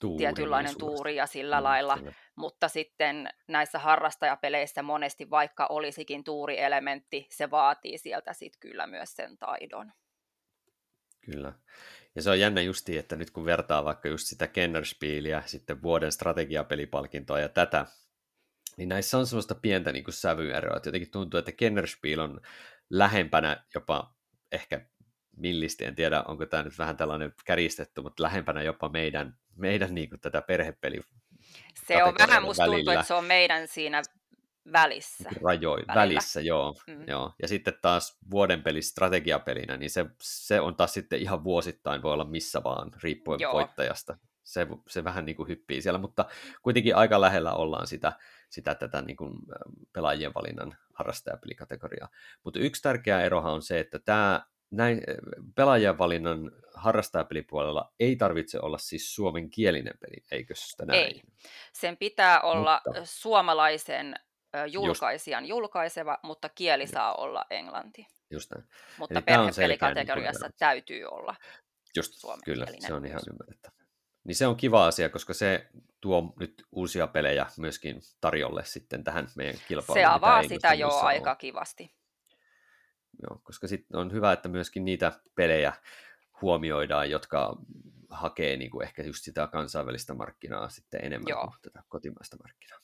[0.00, 2.12] tuuri, tietynlainen tuuri ja sillä mm, lailla, kyllä.
[2.36, 9.38] mutta sitten näissä harrastajapeleissä monesti vaikka olisikin tuurielementti, se vaatii sieltä sitten kyllä myös sen
[9.38, 9.92] taidon.
[11.24, 11.52] Kyllä.
[12.14, 16.12] Ja se on jännä justi, että nyt kun vertaa vaikka just sitä Kennerspieliä, sitten vuoden
[16.12, 17.86] strategiapelipalkintoa ja tätä,
[18.76, 20.76] niin näissä on semmoista pientä niin kuin sävyeroa.
[20.76, 22.40] Että jotenkin tuntuu, että Kennerspiel on
[22.90, 24.14] lähempänä jopa
[24.52, 24.86] ehkä
[25.36, 30.10] millisti, en tiedä onko tämä nyt vähän tällainen kärjistetty, mutta lähempänä jopa meidän, meidän niin
[30.10, 31.00] kuin tätä perhepeli
[31.86, 34.02] Se on vähän, musta tuntuu, että se on meidän siinä
[34.72, 35.30] välissä.
[35.42, 36.00] Rajoin, välillä.
[36.00, 37.04] välissä, joo, mm.
[37.08, 37.34] joo.
[37.42, 42.12] Ja sitten taas vuoden peli strategiapelinä, niin se, se on taas sitten ihan vuosittain, voi
[42.12, 43.52] olla missä vaan, riippuen joo.
[43.52, 44.18] voittajasta.
[44.44, 46.24] Se, se vähän niin kuin hyppii siellä, mutta
[46.62, 48.12] kuitenkin aika lähellä ollaan sitä,
[48.50, 49.32] sitä tätä niin kuin
[49.92, 52.08] pelaajien valinnan harrastajapelikategoriaa.
[52.44, 55.02] Mutta yksi tärkeä erohan on se, että tämä näin,
[55.54, 61.00] pelaajien valinnan harrastajapelipuolella ei tarvitse olla siis suomenkielinen peli, eikö sitä näin?
[61.00, 61.22] Ei.
[61.72, 63.00] Sen pitää olla mutta...
[63.04, 64.14] suomalaisen
[64.70, 65.48] julkaisijan Just.
[65.48, 66.92] julkaiseva, mutta kieli Just.
[66.92, 68.06] saa olla englanti.
[68.30, 68.68] Just näin.
[68.98, 71.34] Mutta perhepelikategoriassa niin täytyy olla
[71.96, 72.12] Just,
[72.44, 73.76] kyllä, se on ihan ymmärrettävä.
[74.24, 75.68] Niin se on kiva asia, koska se
[76.00, 80.06] tuo nyt uusia pelejä myöskin tarjolle sitten tähän meidän kilpailuun.
[80.06, 81.90] Se avaa sitä jo aika kivasti.
[83.22, 85.72] Joo, koska sitten on hyvä, että myöskin niitä pelejä
[86.42, 87.56] huomioidaan, jotka
[88.10, 91.46] hakee niin kuin ehkä just sitä kansainvälistä markkinaa sitten enemmän Joo.
[91.46, 92.80] kuin tätä kotimaista markkinaa.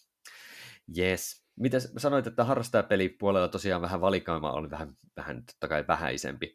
[0.98, 1.42] Yes.
[1.56, 6.54] Mitä sanoit, että harrastajapelipuolella tosiaan vähän valikaima oli vähän, vähän totta kai vähäisempi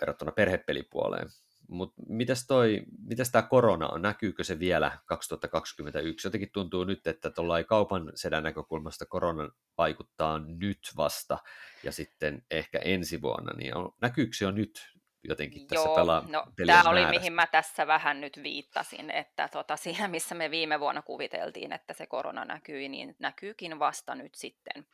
[0.00, 1.28] verrattuna perhepelipuoleen.
[1.68, 6.26] Mutta mitäs, toi, mitäs tämä korona on, näkyykö se vielä 2021?
[6.26, 11.38] Jotenkin tuntuu nyt, että tuolla kaupan sedän näkökulmasta korona vaikuttaa nyt vasta
[11.82, 14.94] ja sitten ehkä ensi vuonna, niin on, näkyykö se jo nyt
[15.28, 19.76] jotenkin tässä Joo, pelaa no, Tämä oli mihin mä tässä vähän nyt viittasin, että tota,
[19.84, 24.86] siinä missä me viime vuonna kuviteltiin, että se korona näkyi, niin näkyykin vasta nyt sitten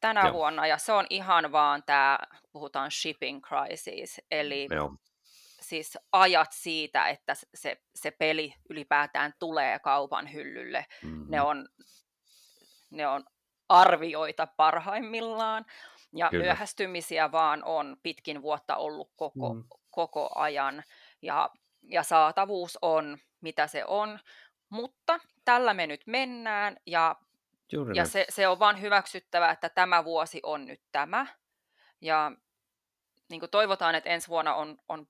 [0.00, 0.32] tänä Joo.
[0.32, 2.18] vuonna, ja se on ihan vaan tämä,
[2.52, 4.94] puhutaan shipping crisis, eli Joo.
[5.68, 11.26] Siis ajat siitä, että se, se peli ylipäätään tulee kaupan hyllylle, mm-hmm.
[11.28, 11.68] ne, on,
[12.90, 13.24] ne on
[13.68, 15.64] arvioita parhaimmillaan,
[16.16, 16.44] ja Kyllä.
[16.44, 19.64] myöhästymisiä vaan on pitkin vuotta ollut koko, mm.
[19.90, 20.84] koko ajan.
[21.22, 21.50] Ja,
[21.82, 24.18] ja saatavuus on, mitä se on.
[24.68, 27.16] Mutta tällä me nyt mennään ja,
[27.94, 31.26] ja se, se on vaan hyväksyttävä, että tämä vuosi on nyt tämä.
[32.00, 32.32] Ja
[33.30, 35.08] niin kuin toivotaan, että ensi vuonna on, on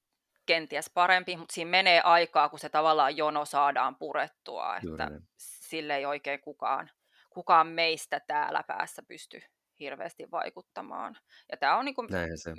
[0.49, 6.07] kenties parempi, mutta siinä menee aikaa, kun se tavallaan jono saadaan purettua, että sille ei
[6.07, 6.91] oikein kukaan,
[7.31, 9.41] kukaan meistä täällä päässä pysty
[9.81, 11.17] hirveästi vaikuttamaan.
[11.51, 12.09] Ja tämä on niin kuin,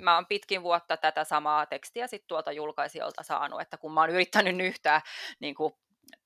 [0.02, 4.10] mä oon pitkin vuotta tätä samaa tekstiä sit tuolta julkaisijoilta saanut, että kun mä oon
[4.10, 5.00] yrittänyt nyhtää
[5.40, 5.72] niin kuin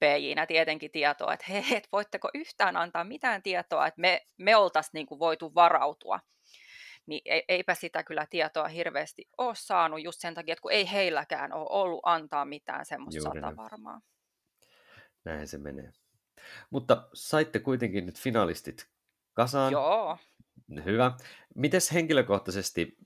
[0.01, 4.91] PJ-nä tietenkin tietoa, että hei, et voitteko yhtään antaa mitään tietoa, että me, me oltaisiin
[4.93, 6.21] niin kuin voitu varautua.
[7.07, 11.53] Niin eipä sitä kyllä tietoa hirveästi ole saanut just sen takia, että kun ei heilläkään
[11.53, 14.01] ole ollut antaa mitään semmoista sata varmaa.
[15.25, 15.93] Näin se menee.
[16.71, 18.89] Mutta saitte kuitenkin nyt finalistit
[19.35, 19.73] kasaan.
[19.73, 20.19] Joo.
[20.85, 21.13] Hyvä.
[21.55, 22.97] Mites henkilökohtaisesti,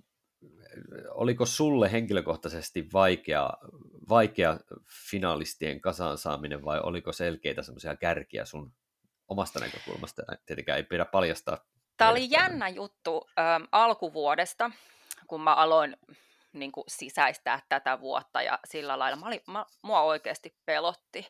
[1.11, 3.51] oliko sulle henkilökohtaisesti vaikea,
[4.09, 4.59] vaikea
[5.11, 8.73] finalistien kasaan saaminen vai oliko selkeitä semmoisia kärkiä sun
[9.29, 10.23] omasta näkökulmasta?
[10.47, 11.65] Tietenkään ei pidä paljastaa.
[11.99, 14.71] Tämä oli jännä juttu ähm, alkuvuodesta,
[15.27, 15.97] kun mä aloin
[16.53, 19.17] niin kuin sisäistää tätä vuotta ja sillä lailla.
[19.17, 21.27] Mä olin, mä, mua oikeasti pelotti.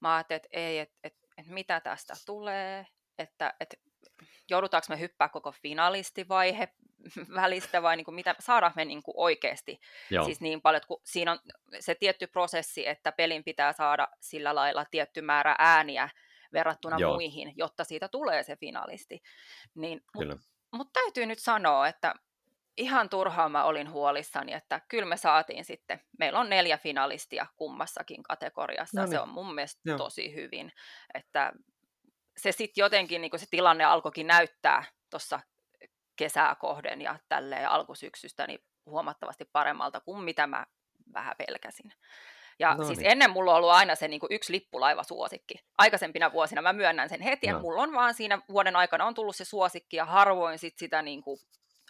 [0.00, 2.86] Mä ajattelin, että ei, että et, et mitä tästä tulee,
[3.18, 3.80] että et
[4.50, 6.68] joudutaanko me hyppää koko finalistivaihe
[7.40, 10.24] välistä vai niin kuin mitä, saadaan me niin kuin oikeasti Joo.
[10.24, 11.38] siis niin paljon, kun siinä on
[11.80, 16.08] se tietty prosessi, että pelin pitää saada sillä lailla tietty määrä ääniä
[16.56, 17.12] verrattuna Joo.
[17.12, 19.20] muihin, jotta siitä tulee se finalisti.
[19.74, 20.36] Niin, Mutta
[20.72, 22.14] mut täytyy nyt sanoa, että
[22.76, 28.22] ihan turhaan mä olin huolissani, että kyllä me saatiin sitten, meillä on neljä finalistia kummassakin
[28.22, 29.10] kategoriassa, no niin.
[29.10, 29.98] se on mun mielestä Joo.
[29.98, 30.72] tosi hyvin,
[31.14, 31.52] että
[32.36, 35.40] se sitten jotenkin niin se tilanne alkoikin näyttää tuossa
[36.16, 40.66] kesää kohden ja tälleen alkusyksystä niin huomattavasti paremmalta kuin mitä mä
[41.14, 41.92] vähän pelkäsin.
[42.58, 43.10] Ja no siis niin.
[43.10, 45.54] ennen mulla on ollut aina se niin kuin yksi lippulaiva suosikki.
[45.78, 47.50] Aikaisempina vuosina mä myönnän sen heti, no.
[47.50, 51.02] että mulla on vaan siinä vuoden aikana on tullut se suosikki ja harvoin sit sitä
[51.02, 51.38] niin kuin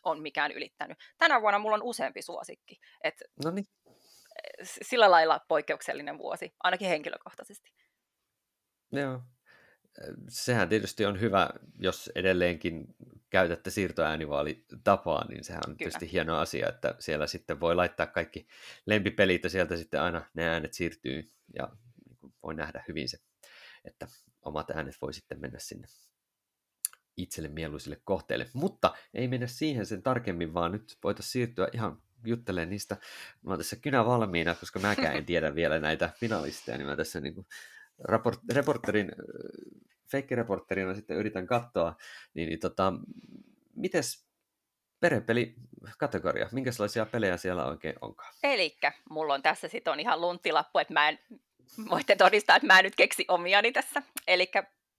[0.04, 0.98] on mikään ylittänyt.
[1.18, 2.80] Tänä vuonna mulla on useampi suosikki.
[3.04, 3.66] Et no niin.
[4.62, 7.72] Sillä lailla poikkeuksellinen vuosi, ainakin henkilökohtaisesti.
[8.92, 9.20] Joo,
[10.28, 12.84] sehän tietysti on hyvä, jos edelleenkin
[13.36, 15.78] käytätte siirtoäänivaalitapaa, niin sehän on Kyllä.
[15.78, 18.46] tietysti hieno asia, että siellä sitten voi laittaa kaikki
[18.86, 21.68] lempipelit ja sieltä sitten aina ne äänet siirtyy ja
[22.06, 23.18] niin voi nähdä hyvin se,
[23.84, 24.06] että
[24.42, 25.88] omat äänet voi sitten mennä sinne
[27.16, 28.46] itselle mieluisille kohteille.
[28.52, 32.96] Mutta ei mennä siihen sen tarkemmin, vaan nyt voitaisiin siirtyä ihan juttelemaan niistä.
[33.42, 37.20] Mä oon tässä kynä valmiina, koska mäkään en tiedä vielä näitä finalisteja, niin mä tässä
[37.20, 37.46] niin kuin
[37.98, 39.12] raport, reporterin,
[40.10, 41.96] feikkireporterina sitten yritän katsoa,
[42.34, 42.92] niin, niin tota,
[43.74, 44.26] mites
[45.00, 45.54] perhepeli
[45.98, 48.34] kategoria, minkälaisia pelejä siellä oikein onkaan?
[48.42, 51.18] Elikkä, mulla on tässä sitten on ihan lunttilappu, että mä en,
[51.90, 54.02] voitte todistaa, että mä en nyt keksi omiani tässä.
[54.26, 54.50] Eli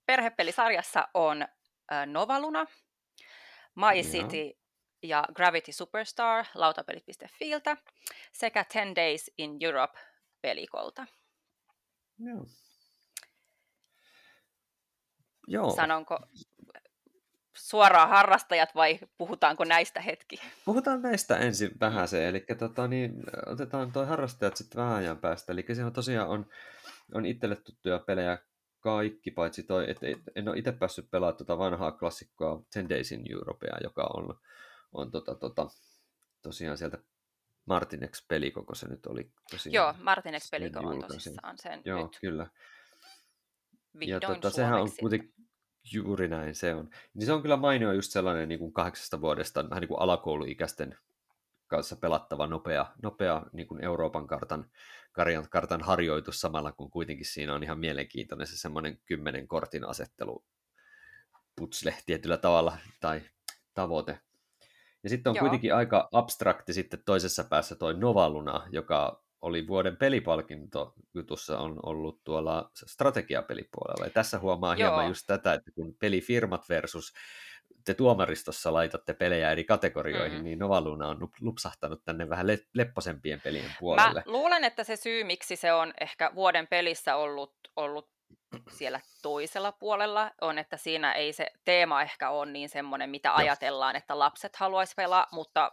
[0.06, 1.46] perhepelisarjassa on
[2.06, 2.66] Novaluna,
[3.74, 4.58] My City
[5.02, 7.76] ja Gravity Superstar lautapelit.filtä
[8.32, 9.98] sekä 10 Days in Europe
[10.42, 11.06] pelikolta.
[12.18, 12.46] Joo.
[15.48, 15.70] Joo.
[15.70, 16.18] Sanonko
[17.56, 20.36] suoraan harrastajat vai puhutaanko näistä hetki?
[20.64, 23.12] Puhutaan näistä ensin vähän se, eli tota, niin,
[23.46, 25.52] otetaan tuo harrastajat sitten vähän ajan päästä.
[25.52, 26.46] Eli se on tosiaan on,
[27.14, 28.38] on itselle tuttuja pelejä
[28.80, 33.32] kaikki, paitsi toi, että en ole itse päässyt pelaamaan tuota vanhaa klassikkoa Ten Days in
[33.32, 34.40] Europea, joka on,
[34.92, 35.68] on tota, tota,
[36.42, 36.98] tosiaan sieltä
[37.64, 39.74] Martinex pelikoko se nyt oli tosiaan.
[39.74, 42.18] Joo, Martinex pelikoko on tosissaan sen Joo, nyt.
[42.20, 42.46] kyllä.
[44.00, 45.34] Ja tota, sehän on kuitenkin
[45.92, 46.90] juuri näin se on.
[47.14, 50.98] Niin se on kyllä mainio just sellainen niin kuin kahdeksasta vuodesta vähän niin kuin alakouluikäisten
[51.66, 54.70] kanssa pelattava nopea, nopea niin kuin Euroopan kartan,
[55.50, 60.44] kartan harjoitus samalla, kun kuitenkin siinä on ihan mielenkiintoinen se semmoinen kymmenen kortin asettelu
[61.56, 63.22] putsle tietyllä tavalla tai
[63.74, 64.20] tavoite.
[65.02, 65.40] Ja sitten on Joo.
[65.40, 72.24] kuitenkin aika abstrakti sitten toisessa päässä toi Novaluna, joka oli vuoden pelipalkinto jutussa on ollut
[72.24, 74.06] tuolla strategiapelipuolella.
[74.06, 74.90] Ja tässä huomaa Joo.
[74.90, 77.12] hieman just tätä, että kun pelifirmat versus
[77.84, 80.44] te tuomaristossa laitatte pelejä eri kategorioihin, mm.
[80.44, 84.22] niin Novaluna on lupsahtanut tänne vähän le- lepposempien pelien puolelle.
[84.26, 88.10] Mä luulen, että se syy, miksi se on ehkä vuoden pelissä ollut, ollut
[88.70, 93.96] siellä toisella puolella, on, että siinä ei se teema ehkä ole niin semmoinen, mitä ajatellaan,
[93.96, 95.72] että lapset haluaisi pelaa, mutta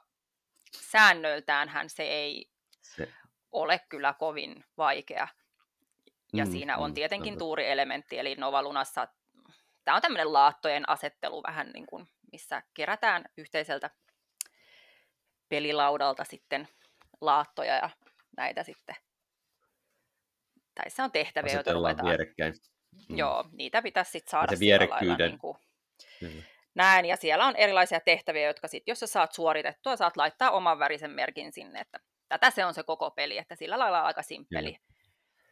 [0.71, 2.49] säännöiltäänhän se ei
[2.81, 3.07] se
[3.55, 5.27] ole kyllä kovin vaikea.
[6.33, 9.07] Ja mm, siinä on mm, tietenkin mm, tuurielementti, eli Novalunassa
[9.83, 13.89] tämä on tämmöinen laattojen asettelu vähän niin kuin, missä kerätään yhteiseltä
[15.49, 16.67] pelilaudalta sitten
[17.21, 17.89] laattoja ja
[18.37, 18.95] näitä sitten.
[20.75, 22.07] Tai se on tehtäviä, joita ruvetaan.
[22.07, 22.53] vierekkäin.
[23.09, 23.17] Mm.
[23.17, 25.29] Joo, niitä pitäisi sitten saada se vierekkyyden.
[25.29, 25.57] Niin kuin,
[26.75, 30.79] näin, ja siellä on erilaisia tehtäviä, jotka sitten, jos sä saat suoritettua, saat laittaa oman
[30.79, 34.77] värisen merkin sinne, että tätä se on se koko peli, että sillä lailla aika simppeli.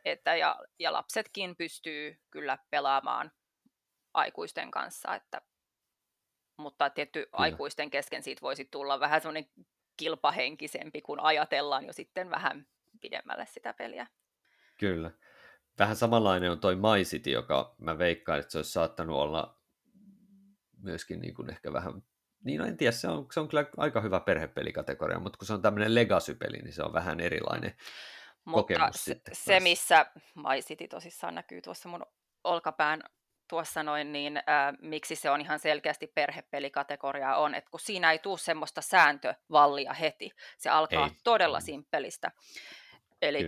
[0.05, 3.31] Että ja, ja lapsetkin pystyy kyllä pelaamaan
[4.13, 5.41] aikuisten kanssa, että,
[6.57, 7.29] mutta tietty kyllä.
[7.31, 9.45] aikuisten kesken siitä voisi tulla vähän semmoinen
[9.97, 12.67] kilpahenkisempi, kun ajatellaan jo sitten vähän
[13.01, 14.07] pidemmälle sitä peliä.
[14.79, 15.11] Kyllä.
[15.79, 19.59] Vähän samanlainen on toi My City, joka mä veikkaan, että se olisi saattanut olla
[20.77, 22.03] myöskin niin kuin ehkä vähän
[22.43, 25.53] niin no en tiedä, se on, se on kyllä aika hyvä perhepelikategoria, mutta kun se
[25.53, 27.75] on tämmöinen legacy-peli, niin se on vähän erilainen
[28.45, 29.35] mutta kokemus se, sitten.
[29.35, 32.05] se, missä My City tosissaan näkyy tuossa mun
[32.43, 33.03] olkapään
[33.49, 34.43] tuossa noin, niin äh,
[34.81, 40.31] miksi se on ihan selkeästi perhepelikategoria on, että kun siinä ei tule semmoista sääntövallia heti,
[40.57, 41.17] se alkaa ei.
[41.23, 42.31] todella simppelistä.
[43.21, 43.43] Eli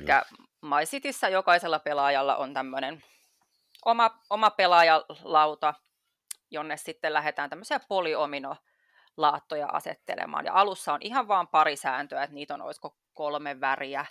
[0.61, 3.03] My Cityssä jokaisella pelaajalla on tämmöinen
[3.85, 5.73] oma, oma pelaajalauta,
[6.51, 8.55] jonne sitten lähdetään tämmöisiä polyomino
[9.17, 10.45] laattoja asettelemaan.
[10.45, 14.05] Ja alussa on ihan vain pari sääntöä, että niitä on olisiko kolme väriä.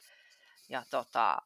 [0.68, 1.38] Ja tota,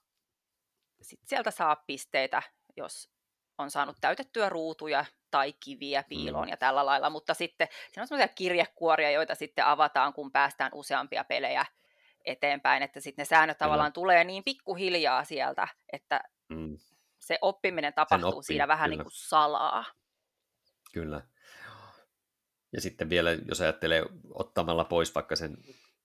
[1.02, 2.42] sit sieltä saa pisteitä,
[2.76, 3.10] jos
[3.58, 6.50] on saanut täytettyä ruutuja tai kiviä piiloon mm.
[6.50, 11.24] ja tällä lailla, mutta sitten siinä on sellaisia kirjekuoria, joita sitten avataan, kun päästään useampia
[11.24, 11.66] pelejä
[12.24, 16.78] eteenpäin, että sitten ne säännöt tavallaan tulee niin pikkuhiljaa sieltä, että mm.
[17.18, 18.96] se oppiminen tapahtuu oppii, siinä vähän Kyllä.
[18.96, 19.84] niin kuin salaa.
[20.92, 21.22] Kyllä.
[22.72, 24.04] Ja sitten vielä, jos ajattelee
[24.34, 25.56] ottamalla pois vaikka sen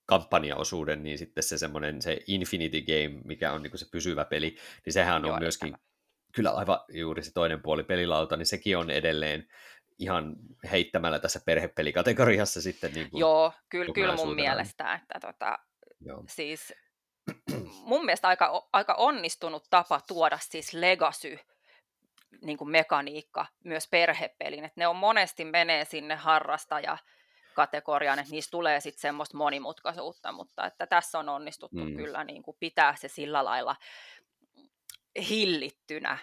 [0.06, 4.92] kampanjaosuuden, niin sitten se semmoinen se Infinity Game, mikä on niin se pysyvä peli, niin
[4.92, 5.82] sehän on Joo, myöskin tämä.
[6.32, 9.48] kyllä aivan juuri se toinen puoli pelilauta, niin sekin on edelleen
[9.98, 10.36] ihan
[10.70, 12.92] heittämällä tässä perhepelikategoriassa sitten.
[12.94, 15.58] Niin kuin Joo, kyllä, kyllä mun mielestä, että tota,
[16.00, 16.24] Joo.
[16.28, 16.72] siis
[17.84, 21.38] mun mielestä aika, aika onnistunut tapa tuoda siis legacy
[22.42, 24.64] niin kuin mekaniikka myös perhepelin.
[24.64, 26.98] että ne on monesti menee sinne harrastaja
[27.54, 31.96] kategoriaan, että niistä tulee sitten semmoista monimutkaisuutta, mutta että tässä on onnistuttu mm.
[31.96, 33.76] kyllä niin kuin pitää se sillä lailla
[35.28, 36.18] hillittynä,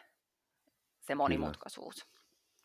[1.00, 1.96] se monimutkaisuus.
[1.96, 2.12] Kyllä.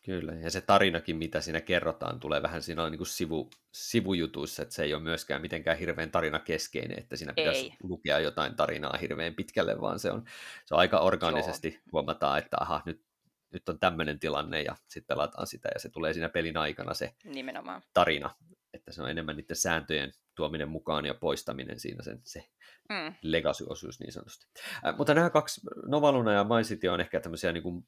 [0.07, 4.75] Kyllä, ja se tarinakin, mitä siinä kerrotaan, tulee vähän siinä niin kuin sivu, sivujutuissa, että
[4.75, 7.73] se ei ole myöskään mitenkään hirveän tarinakeskeinen, että siinä pitäisi ei.
[7.83, 10.23] lukea jotain tarinaa hirveän pitkälle, vaan se on,
[10.65, 11.81] se on aika organisesti Joo.
[11.91, 13.01] huomataan, että aha, nyt
[13.53, 17.13] nyt on tämmöinen tilanne ja sitten pelataan sitä ja se tulee siinä pelin aikana se
[17.23, 17.81] Nimenomaan.
[17.93, 18.35] tarina.
[18.73, 22.49] Et että se on enemmän niiden sääntöjen tuominen mukaan ja poistaminen siinä sen, se
[22.89, 23.15] mm.
[23.21, 24.45] legacy-osuus niin sanotusti.
[24.85, 27.87] Äh, mutta nämä kaksi, Novaluna ja My City on ehkä tämmöisiä niin kuin,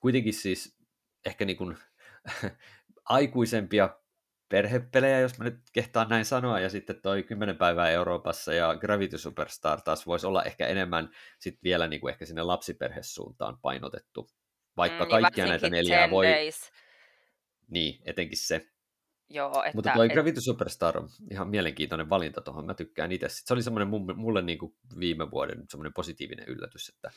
[0.00, 0.78] kuitenkin siis
[1.26, 1.76] ehkä niin kuin,
[3.04, 3.96] aikuisempia
[4.48, 9.18] perhepelejä, jos mä nyt kehtaan näin sanoa, ja sitten toi 10 päivää Euroopassa ja Gravity
[9.18, 14.30] Superstar taas voisi olla ehkä enemmän sit vielä niin kuin ehkä sinne lapsiperhesuuntaan painotettu,
[14.76, 16.26] vaikka mm, niin kaikkia näitä neljää voi...
[16.26, 16.70] Days.
[17.68, 18.66] Niin, etenkin se.
[19.28, 20.12] Joo, että, Mutta toi et...
[20.12, 23.26] Gravity Superstar on ihan mielenkiintoinen valinta tuohon, mä tykkään itse.
[23.28, 27.10] Se oli semmoinen mulle niin kuin viime vuoden semmoinen positiivinen yllätys, että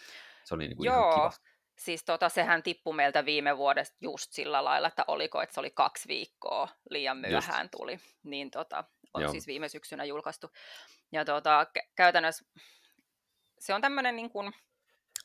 [0.44, 1.00] se oli niin kuin Joo.
[1.00, 1.32] ihan kiva.
[1.78, 5.72] Siis tota, sehän tippui meiltä viime vuodesta just sillä lailla, että oliko, että se oli
[5.72, 7.72] kaksi viikkoa liian myöhään just.
[7.72, 8.00] tuli.
[8.24, 9.32] Niin tota, on Joo.
[9.32, 10.52] siis viime syksynä julkaistu.
[11.12, 12.46] Ja tota, käytännössä
[13.60, 14.54] se on tämmöinen niin kuin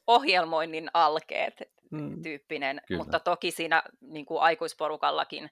[0.06, 1.54] ohjelmoinnin alkeet
[1.90, 2.98] mm, tyyppinen, kyllä.
[2.98, 5.50] mutta toki siinä niin kuin aikuisporukallakin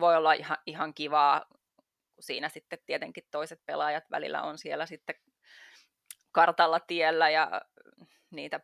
[0.00, 1.44] voi olla ihan, ihan kivaa,
[2.14, 5.14] kun siinä sitten tietenkin toiset pelaajat välillä on siellä sitten
[6.32, 7.60] kartalla tiellä ja
[8.30, 8.60] niitä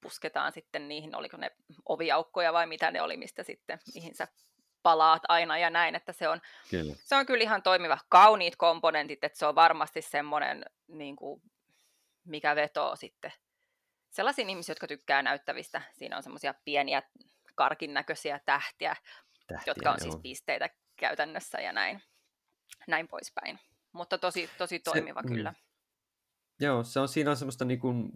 [0.00, 1.50] pusketaan sitten niihin, oliko ne
[1.88, 4.28] oviaukkoja vai mitä ne oli, mistä sitten, mihin sä
[4.82, 7.98] palaat aina ja näin, että se on kyllä, se on kyllä ihan toimiva.
[8.08, 11.42] Kauniit komponentit, että se on varmasti semmoinen, niin kuin,
[12.24, 13.32] mikä vetoo sitten
[14.10, 15.82] sellaisiin ihmisiin, jotka tykkää näyttävistä.
[15.92, 17.02] Siinä on semmoisia pieniä
[17.54, 18.96] karkin näköisiä tähtiä,
[19.46, 20.12] tähtiä jotka on siis joo.
[20.12, 22.02] siis pisteitä käytännössä ja näin,
[22.88, 23.58] näin poispäin.
[23.92, 25.34] Mutta tosi, tosi toimiva se, mm.
[25.34, 25.50] kyllä.
[25.50, 25.56] Mm.
[26.60, 28.10] Joo, se on, siinä on semmoista niin kuin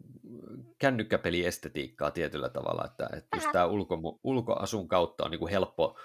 [0.79, 5.99] kännykkäpeliestetiikkaa tietyllä tavalla, että, että just tämä ulko, ulkoasun kautta on niin kuin helppo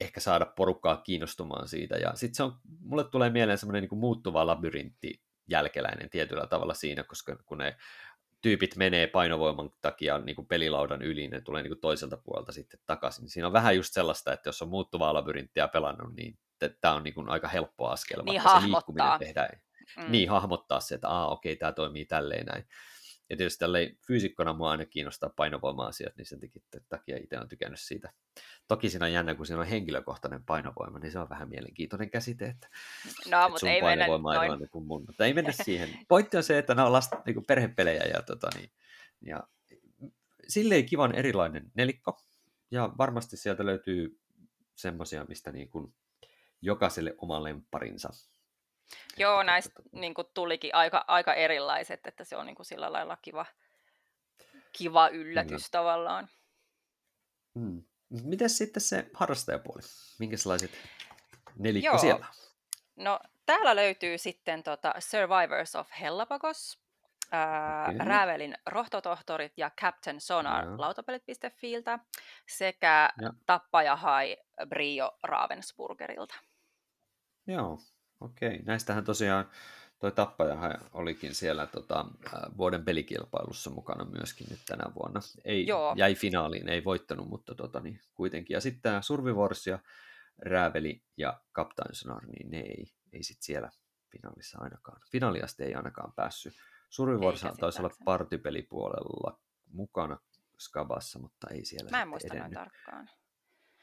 [0.00, 1.96] ehkä saada porukkaa kiinnostumaan siitä.
[1.96, 7.04] Ja sitten se on, mulle tulee mieleen semmoinen niin muuttuva labyrintti jälkeläinen tietyllä tavalla siinä,
[7.04, 7.76] koska kun ne
[8.42, 12.80] tyypit menee painovoiman takia niin kuin pelilaudan yli, ne tulee niin kuin toiselta puolelta sitten
[12.86, 13.28] takaisin.
[13.28, 16.38] Siinä on vähän just sellaista, että jos on muuttuvaa labyrinttiä pelannut, niin
[16.80, 19.60] tämä on niin kuin aika helppo askel, niin se liikkuminen tehdään.
[19.96, 20.10] Mm.
[20.10, 22.64] Niin, hahmottaa se, että Aa, okei, tämä toimii tälleen näin.
[23.30, 26.38] Ja tietysti tälleen fyysikkona mua aina kiinnostaa painovoima-asiat, niin sen
[26.88, 28.12] takia itse olen tykännyt siitä.
[28.68, 32.46] Toki siinä on jännä, kun siinä on henkilökohtainen painovoima, niin se on vähän mielenkiintoinen käsite,
[32.46, 32.68] että,
[33.30, 35.04] no, että mutta sun ei painovoima on erilainen kuin mun.
[35.06, 35.88] Mutta ei mennä siihen.
[36.08, 38.70] Pointti on se, että nämä on lasta, niin perhepelejä ja, tota, niin,
[39.20, 39.42] ja
[40.48, 42.20] silleen kivan erilainen nelikko.
[42.70, 44.20] Ja varmasti sieltä löytyy
[44.74, 45.94] semmoisia, mistä niin kuin
[46.62, 48.10] jokaiselle oma lempparinsa.
[49.16, 53.16] Joo, näistä niin kuin tulikin aika, aika erilaiset, että se on niin kuin sillä lailla
[53.22, 53.46] kiva,
[54.72, 55.68] kiva yllätys Kyllä.
[55.70, 56.28] tavallaan.
[57.58, 57.82] Hmm.
[58.08, 59.82] Miten sitten se harrastajapuoli?
[60.18, 60.70] Minkälaiset
[61.58, 61.98] nelikko Joo.
[61.98, 62.26] siellä?
[62.96, 66.78] No, täällä löytyy sitten tota Survivors of Hellapagos,
[67.32, 68.06] ää, okay.
[68.06, 70.80] Räävelin rohtotohtorit ja Captain Sonar no.
[70.80, 71.98] lautapelit.filtä
[72.48, 73.32] sekä ja.
[73.46, 74.36] Tappaja Hai
[74.68, 76.34] Brio Ravensburgerilta.
[77.46, 77.78] Joo,
[78.20, 79.50] Okei, näistähän tosiaan
[79.98, 82.06] toi tappaja olikin siellä tota,
[82.56, 85.20] vuoden pelikilpailussa mukana myöskin nyt tänä vuonna.
[85.44, 85.94] Ei, Joo.
[85.96, 88.54] Jäi finaaliin, ei voittanut, mutta tota, niin, kuitenkin.
[88.54, 89.78] Ja sitten tämä Survivors ja
[90.38, 93.70] Rääveli ja Captain Sonar, niin ne ei, ei sit siellä
[94.10, 95.00] finaalissa ainakaan.
[95.10, 96.54] Finaaliasti ei ainakaan päässyt.
[96.88, 99.38] Survivors taisi olla partypelipuolella
[99.72, 100.18] mukana
[100.58, 103.10] Skabassa, mutta ei siellä Mä en muista noin tarkkaan.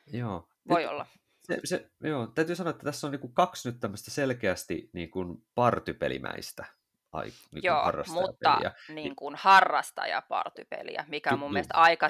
[0.07, 0.49] Joo.
[0.69, 1.05] Voi nyt, olla
[1.47, 5.11] se, se, joo, täytyy sanoa, että tässä on niin kuin kaksi nyt tämmöistä selkeästi niin
[5.11, 6.65] kuin partypelimäistä
[7.11, 12.07] ai, niin Joo, mutta niin kuin harrastajapartypeliä, mikä on mun mielestä aika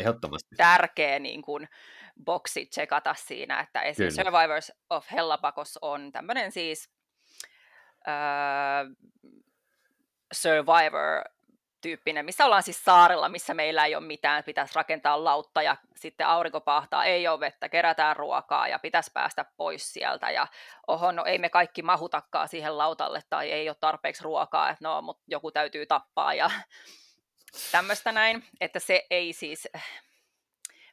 [0.58, 1.70] tärkeä niin kuin
[2.26, 6.90] boksi tsekata siinä, että esimerkiksi Survivors of Hellapakos on tämmöinen siis
[8.08, 8.88] äh,
[10.34, 11.24] Survivor
[11.88, 16.28] tyyppinen, missä ollaan siis saarella, missä meillä ei ole mitään, pitäisi rakentaa lautta ja sitten
[16.28, 20.48] aurinko pahtaa, ei ole vettä, kerätään ruokaa ja pitäisi päästä pois sieltä ja
[20.88, 25.02] oho, no ei me kaikki mahutakaan siihen lautalle tai ei ole tarpeeksi ruokaa, että no,
[25.02, 26.52] mutta joku täytyy tappaa ja
[27.72, 29.68] tämmöistä näin, että se ei siis,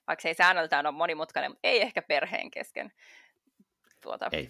[0.07, 2.93] vaikka se ei säännöltään ole monimutkainen, mutta ei ehkä perheen kesken
[4.01, 4.49] tuota, ei.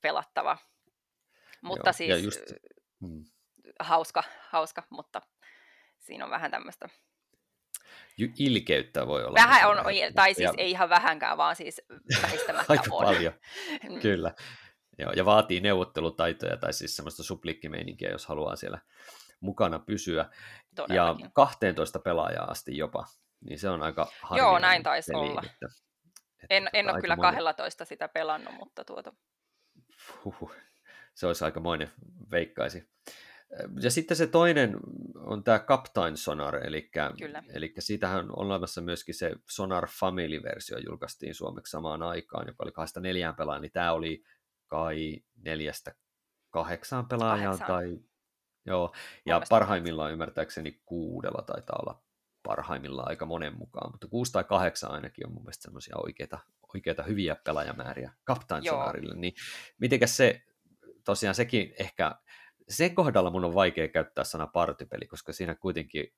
[0.00, 0.58] pelattava.
[1.62, 2.52] Mutta Joo, siis just...
[3.00, 3.24] hmm.
[3.80, 5.22] hauska, hauska, mutta
[6.02, 6.88] siinä on vähän tämmöistä
[8.38, 9.34] ilkeyttä voi olla.
[9.34, 9.76] Vähän on,
[10.14, 10.54] tai siis ja...
[10.56, 11.82] ei ihan vähänkään, vaan siis
[12.22, 13.04] väistämättä Aika on.
[13.04, 13.32] paljon,
[13.90, 14.00] mm.
[14.00, 14.34] kyllä.
[14.98, 18.78] Joo, ja vaatii neuvottelutaitoja tai siis semmoista suplikkimeininkiä, jos haluaa siellä
[19.40, 20.30] mukana pysyä.
[20.74, 21.24] Todellakin.
[21.24, 23.04] Ja 12 pelaajaa asti jopa,
[23.44, 25.42] niin se on aika Joo, näin taisi peli, olla.
[25.44, 25.66] Että,
[26.42, 27.34] että en, en ole kyllä monen...
[27.34, 29.12] 12 sitä pelannut, mutta tuota...
[30.24, 30.54] Huhhuh.
[31.14, 31.90] Se olisi aikamoinen,
[32.30, 32.88] veikkaisi.
[33.82, 34.76] Ja sitten se toinen
[35.16, 36.90] on tämä Captain Sonar, eli,
[37.54, 43.00] eli siitähän on olemassa myöskin se Sonar Family-versio, julkaistiin suomeksi samaan aikaan, joka oli kahdesta
[43.00, 44.24] neljään pelaa, niin tämä oli
[44.66, 45.94] kai neljästä
[46.50, 47.98] kahdeksaan pelaajaan tai
[48.66, 48.92] Joo,
[49.26, 52.02] ja mielestä parhaimmillaan ymmärtääkseni kuudella taitaa olla
[52.42, 56.38] parhaimmillaan aika monen mukaan, mutta kuusi tai kahdeksan ainakin on mun mielestä semmoisia oikeita,
[56.74, 58.64] oikeita hyviä pelaajamääriä Captain.
[58.64, 59.34] Sonarille, niin
[59.78, 60.42] mitenkäs se,
[61.04, 62.14] tosiaan sekin ehkä,
[62.68, 66.14] sen kohdalla mun on vaikea käyttää sana partypeli, koska siinä kuitenkin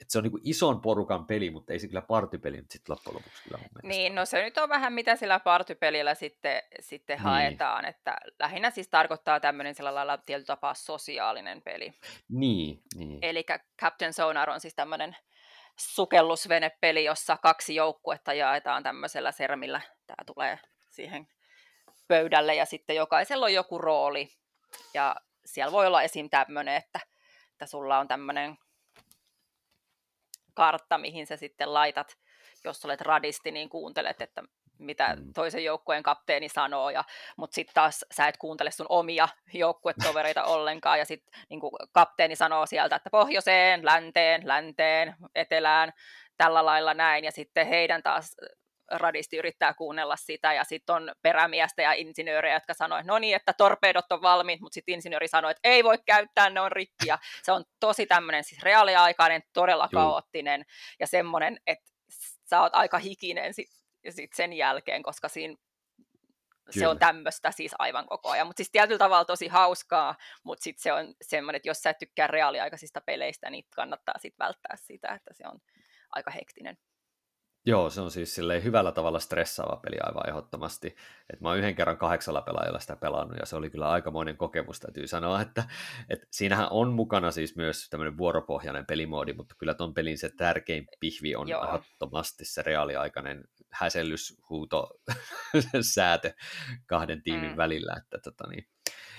[0.00, 3.14] että se on niin ison porukan peli, mutta ei se kyllä partypeli nyt sitten loppujen
[3.16, 3.58] lopuksi kyllä.
[3.82, 7.22] Niin, no se nyt on vähän mitä sillä partypelillä sitten, sitten Niin.
[7.22, 11.92] haetaan, että lähinnä siis tarkoittaa tämmöinen sillä lailla tietyllä tapaa sosiaalinen peli.
[12.28, 13.18] Niin, niin.
[13.22, 13.44] Eli
[13.80, 15.16] Captain Sonar on siis tämmöinen
[15.78, 19.80] sukellusvenepeli, jossa kaksi joukkuetta jaetaan tämmöisellä sermillä.
[20.06, 20.58] Tämä tulee
[20.90, 21.28] siihen
[22.08, 24.28] pöydälle ja sitten jokaisella on joku rooli.
[24.94, 26.30] Ja siellä voi olla esim.
[26.30, 27.00] tämmöinen, että,
[27.52, 28.58] että sulla on tämmöinen
[30.54, 32.16] kartta, mihin sä sitten laitat,
[32.64, 34.42] jos olet radisti, niin kuuntelet, että
[34.78, 35.32] mitä Mm.
[35.32, 37.04] toisen joukkueen kapteeni sanoo, ja,
[37.36, 41.60] mutta sitten taas sä et kuuntele sun omia joukkuetovereita ollenkaan, ja sitten niin
[41.92, 45.92] kapteeni sanoo sieltä, että pohjoiseen, länteen, länteen, etelään,
[46.36, 48.36] tällä lailla näin, ja sitten heidän taas
[48.90, 53.36] radisti yrittää kuunnella sitä, ja sitten on perämiestä ja insinöörejä, jotka sanoo, että no niin,
[53.36, 57.06] että torpeidot on valmiit, mutta sitten insinööri sanoo, että ei voi käyttää, ne on rikki,
[57.06, 60.02] ja se on tosi tämmöinen siis reaaliaikainen, todella Juu.
[60.02, 60.64] kaoottinen,
[61.00, 61.90] ja semmoinen, että
[62.50, 63.68] sä oot aika hikinen sit,
[64.10, 65.56] sit sen jälkeen, koska siinä
[66.70, 66.90] se Kyllä.
[66.90, 70.92] on tämmöistä siis aivan koko ajan, mutta siis tietyllä tavalla tosi hauskaa, mutta sitten se
[70.92, 75.34] on semmoinen, että jos sä et tykkää reaaliaikaisista peleistä, niin kannattaa sitten välttää sitä, että
[75.34, 75.58] se on
[76.10, 76.78] aika hektinen.
[77.66, 80.96] Joo, se on siis silleen hyvällä tavalla stressaava peli aivan ehdottomasti.
[81.32, 84.80] Et mä oon yhden kerran kahdeksalla pelaajalla sitä pelannut ja se oli kyllä aikamoinen kokemus,
[84.80, 85.64] täytyy sanoa, että,
[86.08, 90.86] että siinähän on mukana siis myös tämmöinen vuoropohjainen pelimoodi, mutta kyllä ton pelin se tärkein
[91.00, 91.64] pihvi on Joo.
[91.64, 94.90] ehdottomasti se reaaliaikainen häsellyshuuto
[95.94, 96.32] säätö
[96.86, 97.56] kahden tiimin Mm.
[97.56, 98.66] välillä, että tota niin,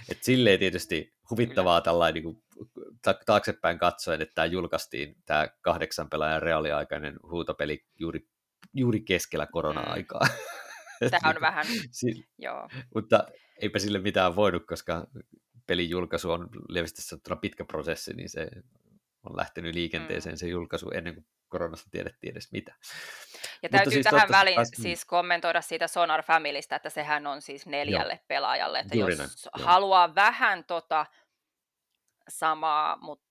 [0.10, 2.43] et silleen tietysti huvittavaa tällainen niin kuin,
[3.02, 8.28] ta- taaksepäin katsoen, että tämä julkaistiin, tämä kahdeksan pelaajan reaaliaikainen huutopeli juuri,
[8.76, 10.21] juuri keskellä korona-aikaa.
[11.11, 13.23] Tämä on vähän, Si- joo, mutta
[13.61, 15.07] eipä sille mitään voinut, koska
[15.67, 18.47] pelin julkaisu on lievästi sanottuna pitkä prosessi, niin se
[19.23, 22.71] on lähtenyt liikenteeseen se julkaisu ennen kuin koronasta tiedettiin edes mitä.
[22.71, 22.80] Ja
[23.61, 27.65] Mutta täytyy siis tähän väliin pääs- siis kommentoida siitä Sonar Familystä, että sehän on siis
[27.65, 29.67] neljälle pelaajalle, että Juuri jos näin, joo.
[29.67, 31.05] haluaa vähän tota
[32.30, 33.24] samaa, mutta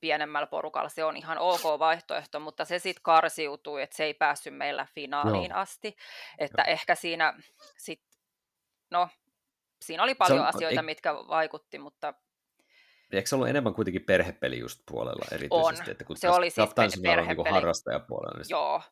[0.00, 4.56] pienemmällä porukalla se on ihan ok vaihtoehto, mutta se sitten karsiutui, että se ei päässyt
[4.56, 5.58] meillä finaaliin Joo.
[5.60, 5.96] asti,
[6.38, 7.34] että ehkä siinä
[7.78, 8.02] sit,
[8.90, 9.08] no,
[9.82, 12.14] siinä oli paljon on- asioita, ei- mitkä vaikutti, mutta
[13.12, 15.82] Eikö se ollut enemmän kuitenkin perhepeli just puolella erityisesti?
[15.84, 15.90] On.
[15.90, 17.54] Että kun Se oli siis Captain pe- Sonar on niin perhepeli.
[17.54, 18.82] harrastajapuolella, niin joo,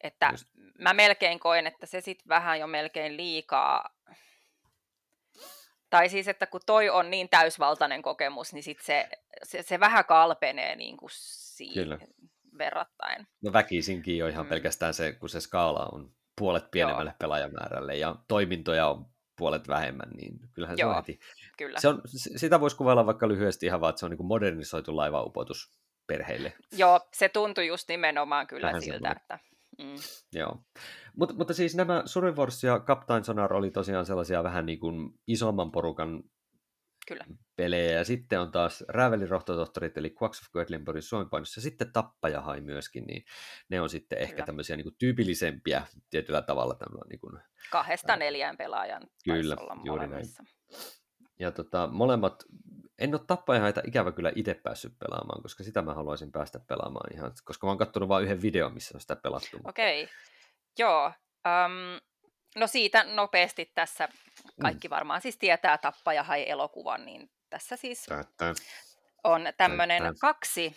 [0.00, 0.46] että Just.
[0.78, 3.90] mä melkein koen, että se sitten vähän jo melkein liikaa,
[5.90, 9.08] tai siis, että kun toi on niin täysvaltainen kokemus, niin sit se,
[9.42, 11.10] se, se vähän kalpenee niin kuin
[11.74, 11.98] Kyllä.
[11.98, 12.08] siihen
[12.58, 13.26] verrattain.
[13.42, 14.48] No väkisinkin jo ihan Mm.
[14.50, 20.38] pelkästään se, kun se skaala on puolet pienemmälle pelaajamäärälle ja toimintoja on puolet vähemmän, niin
[20.52, 21.20] kyllähän se Joo, on heti.
[21.58, 21.80] Kyllä.
[21.80, 22.02] Se on,
[22.36, 25.72] sitä voisi kuvailla vaikka lyhyesti ihan vaan, että se on niin modernisoitu laivaupotus
[26.06, 26.52] perheille.
[26.72, 29.16] Joo, se tuntui just nimenomaan kyllä Vähän siltä, semmoinen.
[29.16, 29.38] että
[29.78, 29.94] mm,
[30.40, 30.58] Joo.
[31.16, 35.10] Mut, mutta siis nämä Survivor Wars ja Captain Sonar oli tosiaan sellaisia vähän niin kuin
[35.26, 36.22] isomman porukan
[37.08, 37.24] kyllä.
[37.56, 42.60] pelejä, ja sitten on taas Räävelin rohtotohtorit, eli Quacks of Quedlinburgin Suomipainossa, ja sitten Tappajahai
[42.60, 43.24] myöskin, niin
[43.68, 44.46] ne on sitten ehkä Kyllä.
[44.46, 46.74] tämmöisiä niin kuin tyypillisempiä tietyllä tavalla.
[46.74, 47.38] Tämmöinen, niin kuin,
[47.70, 50.26] Kahdesta neljään pelaajan Kyllä, olla juuri näin.
[51.38, 52.44] ja tota, molemmat,
[52.98, 57.32] en ole Tappajahaita ikävä kyllä itse päässyt pelaamaan, koska sitä mä haluaisin päästä pelaamaan ihan,
[57.44, 59.60] koska mä oon katsonut vain yhden videon, missä on sitä pelattu.
[59.64, 60.08] Okei,
[60.78, 61.06] joo.
[61.06, 62.00] Um,
[62.56, 64.08] no siitä nopeasti tässä
[64.62, 68.06] kaikki varmaan siis tietää Tappaja hai elokuvan, niin tässä siis
[69.24, 70.76] on tämmöinen kaksi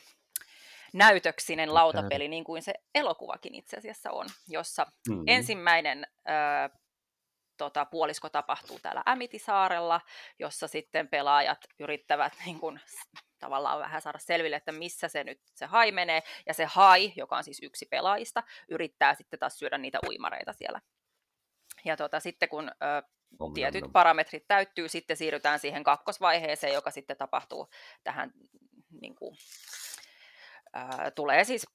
[0.94, 5.24] näytöksinen lautapeli, niin kuin se elokuvakin itse asiassa on, jossa Mm.
[5.28, 6.78] ensimmäinen ö,
[7.58, 10.02] tota, puolisko tapahtuu täällä Ämitisaarella,
[10.39, 12.80] jossa sitten pelaajat yrittävät niin kuin,
[13.44, 17.38] tavallaan vähän saada selville, että missä se nyt se hai menee, ja se hai, joka
[17.38, 20.82] on siis yksi pelaajista, yrittää sitten taas syödä niitä uimareita siellä.
[21.86, 23.04] Ja tota, sitten kun ö,
[23.54, 27.70] tietyt parametrit täyttyy, sitten siirrytään siihen kakkosvaiheeseen, joka sitten tapahtuu
[28.04, 28.32] tähän,
[29.02, 29.38] niin kuin,
[30.74, 31.68] ää, tulee siis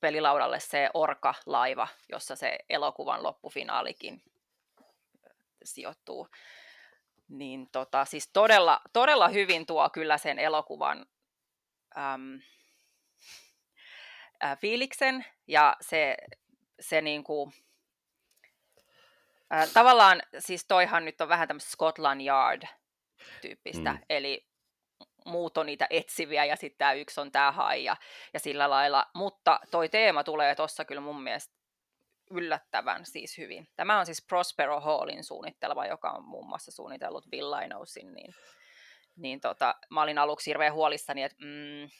[0.00, 4.22] pelilaudalle se Orka-laiva, jossa se elokuvan loppufinaalikin
[5.64, 6.28] sijoittuu.
[7.32, 11.06] Niin tota, siis todella, todella hyvin tuo kyllä sen elokuvan
[11.98, 12.40] äm,
[14.40, 16.16] ää, fiiliksen ja se,
[16.80, 17.52] se niinku,
[19.54, 23.98] Äh, tavallaan siis toihan nyt on vähän tämmöistä Scotland Yard-tyyppistä, mm.
[24.10, 24.46] eli
[25.26, 27.96] muut on niitä etsiviä ja sitten tämä yksi on tämä hai ja,
[28.34, 29.06] ja sillä lailla.
[29.14, 31.54] Mutta toi teema tulee tuossa kyllä mun mielestä
[32.32, 33.68] yllättävän siis hyvin.
[33.76, 38.34] Tämä on siis Prospero Hallin suunnitteleva, joka on muun muassa suunnitellut Villainousin, niin,
[39.16, 41.90] niin tota, mä olin aluksi hirveän huolissani, että mm,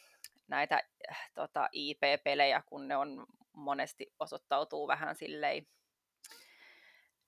[0.49, 5.67] näitä äh, tota, IP-pelejä, kun ne on monesti osoittautuu vähän silleen,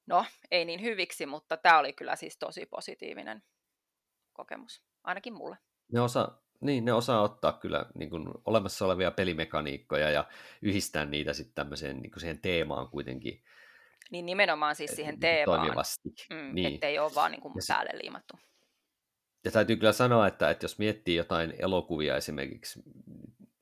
[0.06, 3.42] no ei niin hyviksi, mutta tämä oli kyllä siis tosi positiivinen
[4.32, 5.58] kokemus, ainakin mulle.
[5.92, 10.24] Ne osaa, niin, ne osaa ottaa kyllä niin kuin olemassa olevia pelimekaniikkoja ja
[10.62, 13.42] yhdistää niitä sitten tämmöiseen niin kuin siihen teemaan kuitenkin.
[14.10, 16.08] Niin nimenomaan siis siihen niin teemaan, toimivasti.
[16.30, 16.74] Mm, niin.
[16.74, 18.38] ettei ole vaan niin kuin päälle liimattu.
[19.44, 22.82] Ja täytyy kyllä sanoa, että, että jos miettii jotain elokuvia esimerkiksi,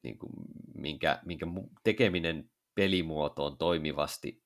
[0.03, 0.33] niin kuin,
[0.75, 1.47] minkä, minkä
[1.85, 4.43] tekeminen pelimuotoon toimivasti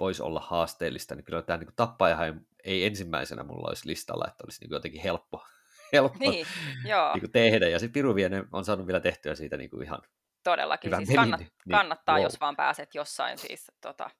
[0.00, 4.64] voisi olla haasteellista, niin kyllä tämä niin tappajahan ei ensimmäisenä mulla olisi listalla, että olisi
[4.64, 5.44] niin jotenkin helppo,
[5.92, 6.46] helppo niin,
[6.84, 7.14] joo.
[7.14, 7.68] Niin tehdä.
[7.68, 9.98] Ja se Piruviene on saanut vielä tehtyä siitä niin kuin ihan
[10.44, 12.22] Todellakin, siis kannat, niin, kannattaa, wow.
[12.22, 14.10] jos vaan pääset jossain siis tota,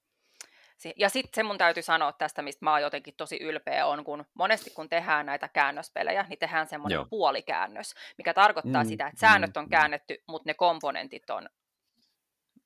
[0.97, 4.25] ja sitten se mun täytyy sanoa tästä, mistä mä oon jotenkin tosi ylpeä on, kun
[4.35, 7.07] monesti kun tehdään näitä käännöspelejä, niin tehdään semmoinen Joo.
[7.11, 9.71] puolikäännös, mikä tarkoittaa mm, sitä, että säännöt on mm, mm.
[9.71, 11.49] käännetty, mutta ne komponentit on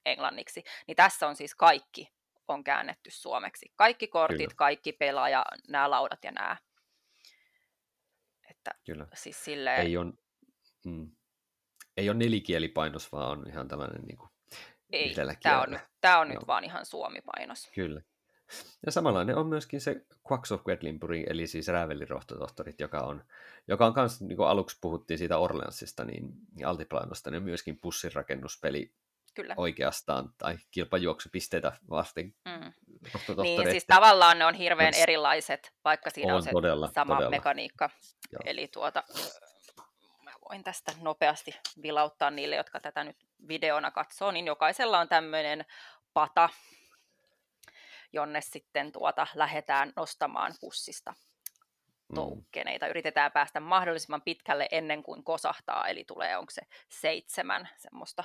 [0.06, 0.62] englanniksi.
[0.86, 2.12] Niin tässä on siis kaikki
[2.48, 3.72] on käännetty suomeksi.
[3.76, 4.54] Kaikki kortit, Kyllä.
[4.56, 6.56] kaikki pelaaja, nämä laudat ja nämä.
[8.62, 9.06] Että Kyllä.
[9.14, 9.80] Siis silleen...
[9.80, 10.12] Ei ole,
[10.84, 11.10] mm,
[11.96, 14.30] ei ole nelikielipainos, vaan on ihan tällainen niin kuin
[14.92, 17.70] ei, tämä on, nyt, tämä on nyt vaan ihan suomipainos.
[17.74, 18.02] Kyllä.
[18.86, 23.24] Ja samanlainen on myöskin se Quacks of Quedlinburg, eli siis räävelirohtotohtorit, joka on,
[23.68, 27.78] joka on kanssa, niin kuin aluksi puhuttiin siitä Orleansista, niin, niin Altiplanosta, niin on myöskin
[27.80, 28.94] pussirakennuspeli
[29.34, 29.54] Kyllä.
[29.56, 32.34] oikeastaan, tai kilpajuoksupisteitä vasten.
[32.44, 32.72] Mm.
[33.42, 37.30] Niin, siis tavallaan ne on hirveän erilaiset, vaikka siinä on, on se todella, sama todella.
[37.30, 37.90] mekaniikka.
[38.32, 38.40] Joo.
[38.44, 39.04] Eli tuota,
[40.50, 43.16] voin tästä nopeasti vilauttaa niille, jotka tätä nyt
[43.48, 45.64] videona katsoo, niin jokaisella on tämmöinen
[46.14, 46.48] pata,
[48.12, 52.14] jonne sitten tuota lähdetään nostamaan pussista mm.
[52.14, 52.86] toukkeneita.
[52.86, 58.24] Yritetään päästä mahdollisimman pitkälle ennen kuin kosahtaa, eli tulee onko se seitsemän semmoista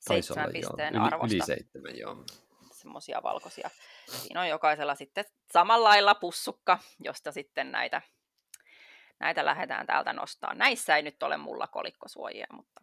[0.00, 1.04] seitsemän olla, pisteen joo.
[1.04, 1.36] Arvosta.
[1.36, 2.24] Yli seitsemän, joo.
[2.72, 3.70] Semmoisia valkoisia.
[4.06, 8.02] Siinä on jokaisella sitten samalla lailla pussukka, josta sitten näitä
[9.20, 10.54] näitä lähdetään täältä nostaa.
[10.54, 12.80] Näissä ei nyt ole mulla kolikkosuojia, mutta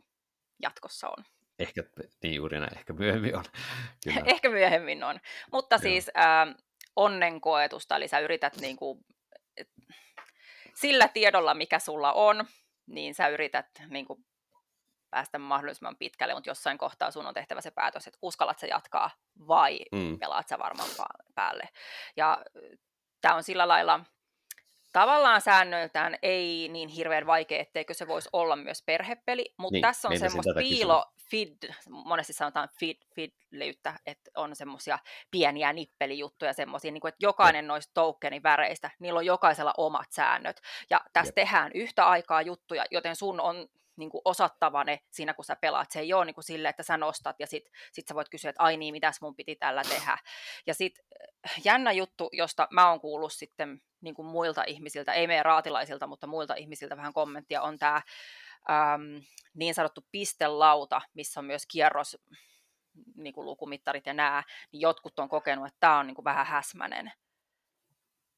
[0.62, 1.26] jatkossa on.
[1.60, 1.84] Ehkä
[2.24, 3.44] niin juuri näin, ehkä myöhemmin on.
[4.04, 4.22] Kyllä.
[4.34, 5.20] ehkä myöhemmin on.
[5.52, 5.82] Mutta Joo.
[5.82, 6.56] siis äh,
[6.96, 9.06] onnenkoetusta, eli sä yrität niin kuin,
[10.76, 12.46] sillä tiedolla, mikä sulla on,
[12.88, 14.26] niin sä yrität niin kuin,
[15.16, 19.12] päästä mahdollisimman pitkälle, mutta jossain kohtaa sun on tehtävä se päätös, että uskallat sä jatkaa
[19.48, 20.20] vai mm.
[20.20, 20.90] pelaat sä varmaan
[21.36, 21.70] päälle.
[22.18, 22.38] Ja
[23.22, 24.00] tämä on sillä lailla
[24.94, 30.08] tavallaan säännöiltään ei niin hirveän vaikea, etteikö se voisi olla myös perhepeli, mutta niin, tässä
[30.08, 35.00] on semmoista piilo, fid, monesti sanotaan fid, fidleyttä, että on semmoisia
[35.32, 40.62] pieniä nippelijuttuja, semmoisia, niin kuin, että jokainen noista tokenin väreistä, niillä on jokaisella omat säännöt,
[40.90, 41.36] ja tässä Jep.
[41.36, 45.92] tehdään yhtä aikaa juttuja, joten sun on niin kuin osattava ne siinä, kun sä pelaat.
[45.92, 48.50] Se ei ole niin kuin sille, että sä nostat ja sit, sit sä voit kysyä,
[48.50, 50.18] että ai niin, mitäs mun piti tällä tehdä.
[50.68, 51.06] Ja sitten
[51.64, 56.28] jännä juttu, josta mä oon kuullut sitten niin kuin muilta ihmisiltä, ei meidän raatilaisilta, mutta
[56.28, 58.02] muilta ihmisiltä vähän kommenttia, on tämä
[58.70, 59.22] äm,
[59.54, 62.18] niin sanottu pistelauta, missä on myös kierros,
[63.16, 66.46] niin kuin lukumittarit ja nämä, niin jotkut on kokenut, että tämä on niin kuin vähän
[66.46, 67.12] häsmäinen.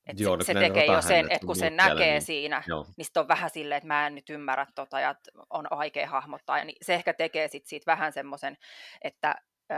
[0.07, 2.85] Et Joo, se, se tekee jo sen, että kun se näkee niin, siinä, Joo.
[2.97, 5.15] niin sitten on vähän silleen, että mä en nyt ymmärrä tota, ja
[5.49, 6.57] on vaikea hahmottaa.
[6.57, 8.57] Ja niin se ehkä tekee sit siitä vähän semmoisen,
[9.01, 9.35] että
[9.71, 9.75] ö,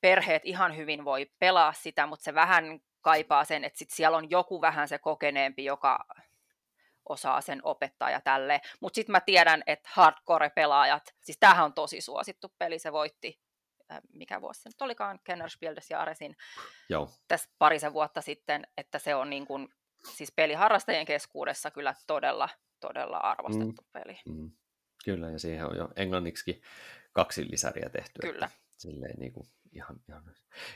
[0.00, 4.30] perheet ihan hyvin voi pelaa sitä, mutta se vähän kaipaa sen, että sit siellä on
[4.30, 6.06] joku vähän se kokeneempi, joka
[7.08, 8.60] osaa sen opettaa ja tälle.
[8.80, 13.40] Mutta sitten mä tiedän, että hardcore-pelaajat, siis tämähän on tosi suosittu peli, se voitti
[14.12, 16.36] mikä vuosi se nyt olikaan, Kennerspieldes ja Aresin
[16.88, 17.10] Joo.
[17.28, 19.68] tässä parisen vuotta sitten, että se on niin kuin,
[20.16, 22.48] siis peliharrastajien keskuudessa kyllä todella,
[22.80, 23.88] todella arvostettu mm.
[23.92, 24.18] peli.
[24.28, 24.50] Mm.
[25.04, 26.62] Kyllä, ja siihen on jo englanniksi
[27.12, 28.20] kaksi lisäriä tehty.
[28.20, 28.46] Kyllä.
[28.46, 30.24] Että, silleen niin kuin ihan, ihan.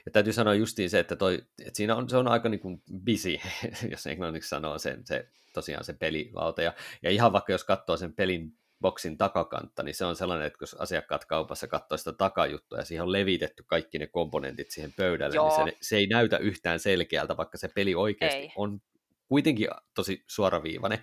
[0.07, 2.83] Ja täytyy sanoa justiin se, että, toi, että siinä on, se on aika niin kuin
[3.05, 3.39] busy,
[3.93, 6.63] jos englanniksi sanoo sen, se, tosiaan se pelilauta.
[6.63, 10.59] Ja, ja ihan vaikka jos katsoo sen pelin boksin takakantta, niin se on sellainen, että
[10.59, 15.37] kun asiakkaat kaupassa katsoo sitä takajuttua ja siihen on levitetty kaikki ne komponentit siihen pöydälle,
[15.37, 15.65] Joo.
[15.65, 18.53] niin se, se ei näytä yhtään selkeältä, vaikka se peli oikeasti ei.
[18.57, 18.81] on
[19.29, 20.99] kuitenkin tosi suoraviivainen,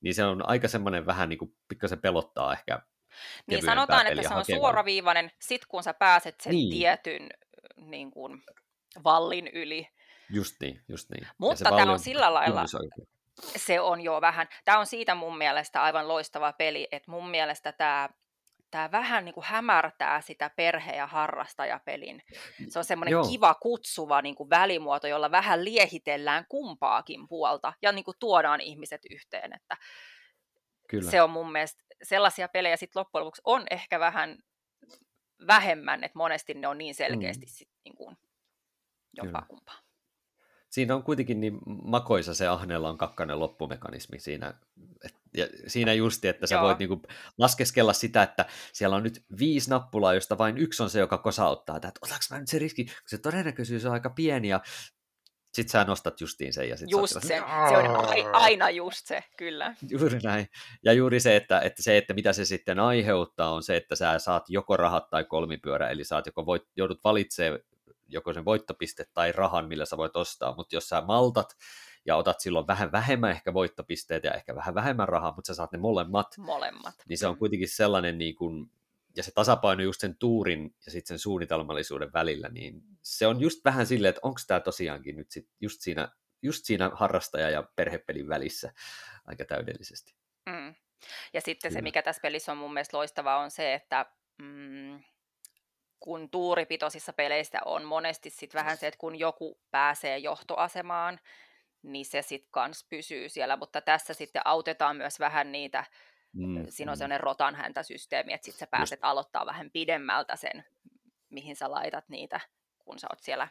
[0.00, 2.80] niin se on aika semmoinen vähän niin kuin pikkasen pelottaa ehkä
[3.46, 4.60] niin sanotaan, että se on hakemaan.
[4.60, 6.70] suoraviivainen, sit kun sä pääset sen niin.
[6.70, 7.28] tietyn
[7.76, 8.42] niin kuin,
[9.04, 9.88] vallin yli,
[10.30, 11.26] Just niin, just niin.
[11.38, 12.64] Mutta tämä on sillä lailla,
[13.56, 17.72] se on jo vähän, tämä on siitä mun mielestä aivan loistava peli, että mun mielestä
[17.72, 18.08] tämä
[18.72, 22.22] tämä vähän niin kuin hämärtää sitä perhe- ja harrastajapelin.
[22.68, 23.28] Se on semmoinen Joo.
[23.28, 29.00] kiva, kutsuva niin kuin välimuoto, jolla vähän liehitellään kumpaakin puolta ja niin kuin tuodaan ihmiset
[29.10, 29.52] yhteen.
[29.52, 29.76] Että
[30.88, 31.10] Kyllä.
[31.10, 34.38] Se on mun mielestä sellaisia pelejä sitten loppujen lopuksi on ehkä vähän
[35.46, 37.50] vähemmän, että monesti ne on niin selkeästi mm.
[37.50, 38.16] sit niin kuin
[39.12, 39.81] jompaa kumpaa
[40.72, 44.54] siinä on kuitenkin niin makoisa se ahneella on kakkanen loppumekanismi siinä,
[45.04, 46.64] et, ja siinä justi, että sä Joo.
[46.64, 47.02] voit niinku
[47.38, 51.76] laskeskella sitä, että siellä on nyt viisi nappulaa, josta vain yksi on se, joka kosauttaa,
[51.76, 54.60] että otaks mä nyt se riski, kun se todennäköisyys on aika pieni, ja
[55.54, 56.68] sit sä nostat justiin sen.
[56.68, 57.42] Ja sit just se, se
[57.76, 59.74] on aina just se, kyllä.
[59.90, 60.46] Juuri näin.
[60.84, 64.18] Ja juuri se että, että se, että mitä se sitten aiheuttaa, on se, että sä
[64.18, 67.60] saat joko rahat tai kolmipyörä, eli saat joko voit, joudut valitsemaan
[68.12, 71.56] joko sen voittopiste tai rahan, millä sä voit ostaa, mutta jos sä maltat
[72.06, 75.72] ja otat silloin vähän vähemmän ehkä voittopisteitä ja ehkä vähän vähemmän rahaa, mutta sä saat
[75.72, 76.94] ne molemmat, molemmat.
[77.08, 78.70] niin se on kuitenkin sellainen niin kuin,
[79.16, 83.64] ja se tasapaino just sen tuurin ja sitten sen suunnitelmallisuuden välillä, niin se on just
[83.64, 86.08] vähän silleen, että onko tämä tosiaankin nyt sit just siinä,
[86.42, 88.72] just siinä harrastaja- ja perhepelin välissä
[89.26, 90.14] aika täydellisesti.
[90.46, 90.74] Mm.
[91.32, 91.78] Ja sitten Kyllä.
[91.78, 94.06] se, mikä tässä pelissä on mun mielestä loistavaa, on se, että
[94.38, 95.02] mm,
[96.02, 101.20] kun tuuripitoisissa peleissä on monesti sit vähän se, että kun joku pääsee johtoasemaan,
[101.82, 105.84] niin se sitten kans pysyy siellä, mutta tässä sitten autetaan myös vähän niitä,
[106.32, 106.98] mm, siinä on mm.
[106.98, 109.04] sellainen rotan häntä systeemi, että sitten sä pääset Just.
[109.04, 110.64] aloittaa vähän pidemmältä sen,
[111.30, 112.40] mihin sä laitat niitä,
[112.78, 113.48] kun sä oot siellä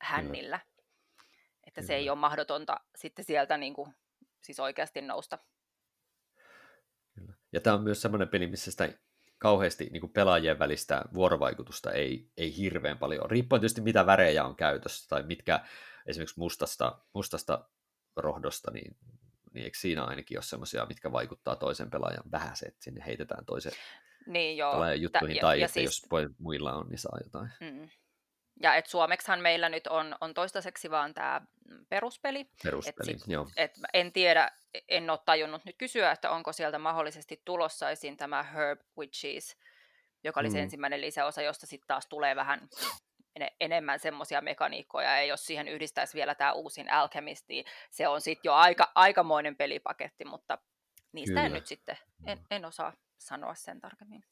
[0.00, 0.58] hännillä.
[0.58, 0.70] Kyllä.
[1.66, 1.86] Että Kyllä.
[1.86, 3.94] se ei ole mahdotonta sitten sieltä niin kuin,
[4.42, 5.38] siis oikeasti nousta.
[7.14, 7.34] Kyllä.
[7.52, 8.88] Ja tämä on myös semmoinen peli, missä sitä
[9.40, 13.30] kauheasti niin kuin pelaajien välistä vuorovaikutusta ei, ei hirveän paljon.
[13.30, 15.60] Riippuen tietysti mitä värejä on käytössä tai mitkä
[16.06, 17.68] esimerkiksi mustasta, mustasta
[18.16, 18.96] rohdosta, niin,
[19.52, 23.44] niin eikö siinä ainakin ole semmoisia, mitkä vaikuttaa toisen pelaajan vähän se, että sinne heitetään
[23.44, 23.72] toisen
[24.26, 24.72] niin joo.
[24.72, 25.84] pelaajan juttuihin, Tä, tai ja, ja siis...
[25.84, 27.50] jos muilla on, niin saa jotain.
[27.60, 27.88] Mm.
[28.62, 31.40] Ja et suomeksihan meillä nyt on, on toistaiseksi vaan tämä
[31.88, 32.50] peruspeli.
[32.62, 33.50] Peruspeli, et sit, joo.
[33.56, 34.50] Et en tiedä,
[34.88, 39.56] en ole tajunnut nyt kysyä, että onko sieltä mahdollisesti tulossa esiin tämä Herb Witches,
[40.24, 40.52] joka oli mm.
[40.52, 42.68] se ensimmäinen lisäosa, josta sitten taas tulee vähän
[43.36, 48.20] en- enemmän semmoisia mekaniikkoja, ja jos siihen yhdistäisi vielä tämä uusin Alchemist, niin se on
[48.20, 50.58] sitten jo aika, aikamoinen pelipaketti, mutta
[51.12, 51.46] niistä Kyllä.
[51.46, 54.24] en nyt sitten, en, en osaa sanoa sen tarkemmin.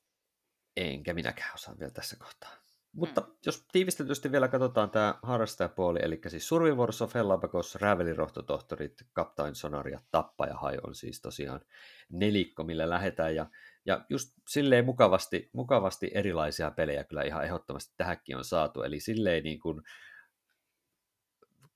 [0.77, 2.68] Enkä minäkään osaa vielä tässä kohtaa.
[2.99, 3.27] Mutta mm.
[3.47, 9.99] jos tiivistetysti vielä katsotaan tämä harrastajapuoli, eli siis Survivors of Hellabagos, Rävelirohtotohtorit, Captain Sonar ja
[10.11, 11.61] Tappajahai on siis tosiaan
[12.09, 13.35] nelikko, millä lähdetään.
[13.35, 13.47] Ja,
[13.87, 18.83] ja just silleen mukavasti, mukavasti erilaisia pelejä kyllä ihan ehdottomasti tähänkin on saatu.
[18.83, 19.83] Eli silleen niin kuin,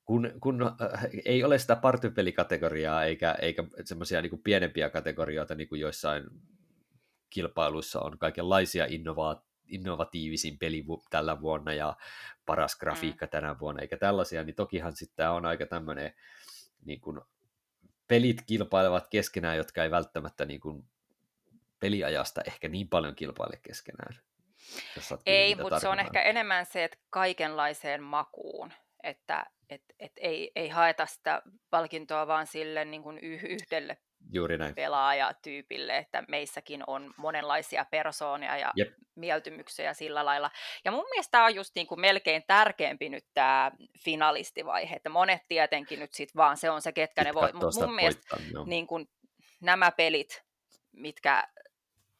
[0.04, 5.80] kun, kun äh, ei ole sitä partypelikategoriaa eikä, eikä semmoisia niin pienempiä kategorioita, niin kuin
[5.80, 6.24] joissain
[7.30, 11.96] kilpailuissa on kaikenlaisia innovaatioita, innovatiivisin peli tällä vuonna ja
[12.46, 13.30] paras grafiikka mm.
[13.30, 16.14] tänä vuonna, eikä tällaisia, niin tokihan sitten tämä on aika tämmöinen,
[16.84, 17.20] niin kuin,
[18.08, 20.84] pelit kilpailevat keskenään, jotka ei välttämättä niin kuin,
[21.80, 24.20] peliajasta ehkä niin paljon kilpaile keskenään.
[25.26, 30.68] Ei, mutta se on ehkä enemmän se, että kaikenlaiseen makuun, että et, et ei, ei
[30.68, 33.98] haeta sitä palkintoa vaan sille niin kuin yhdelle
[34.30, 34.74] Juuri näin.
[34.74, 38.88] pelaajatyypille, että meissäkin on monenlaisia persoonia ja Jep.
[39.14, 40.50] mieltymyksiä sillä lailla.
[40.84, 43.70] Ja mun mielestä tämä on just niin kuin melkein tärkeämpi nyt tämä
[44.04, 47.94] finalistivaihe, että monet tietenkin nyt sit vaan se on se, ketkä ne voi, mutta mun
[47.94, 49.08] mielestä niin kuin
[49.60, 50.42] nämä pelit,
[50.92, 51.48] mitkä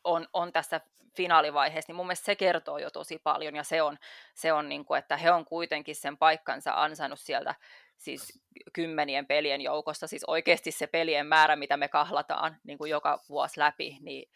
[0.04, 0.80] on, on tässä
[1.16, 3.98] finaalivaiheessa, niin mun mielestä se kertoo jo tosi paljon, ja se on,
[4.34, 7.54] se on niin kuin, että he on kuitenkin sen paikkansa ansainnut sieltä
[7.98, 8.42] siis
[8.72, 13.60] kymmenien pelien joukosta, siis oikeasti se pelien määrä, mitä me kahlataan niin kuin joka vuosi
[13.60, 14.30] läpi, niin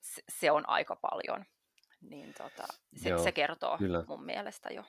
[0.00, 1.44] se, se on aika paljon.
[2.00, 4.04] Niin tota, se, Joo, se kertoo kyllä.
[4.08, 4.84] mun mielestä jo.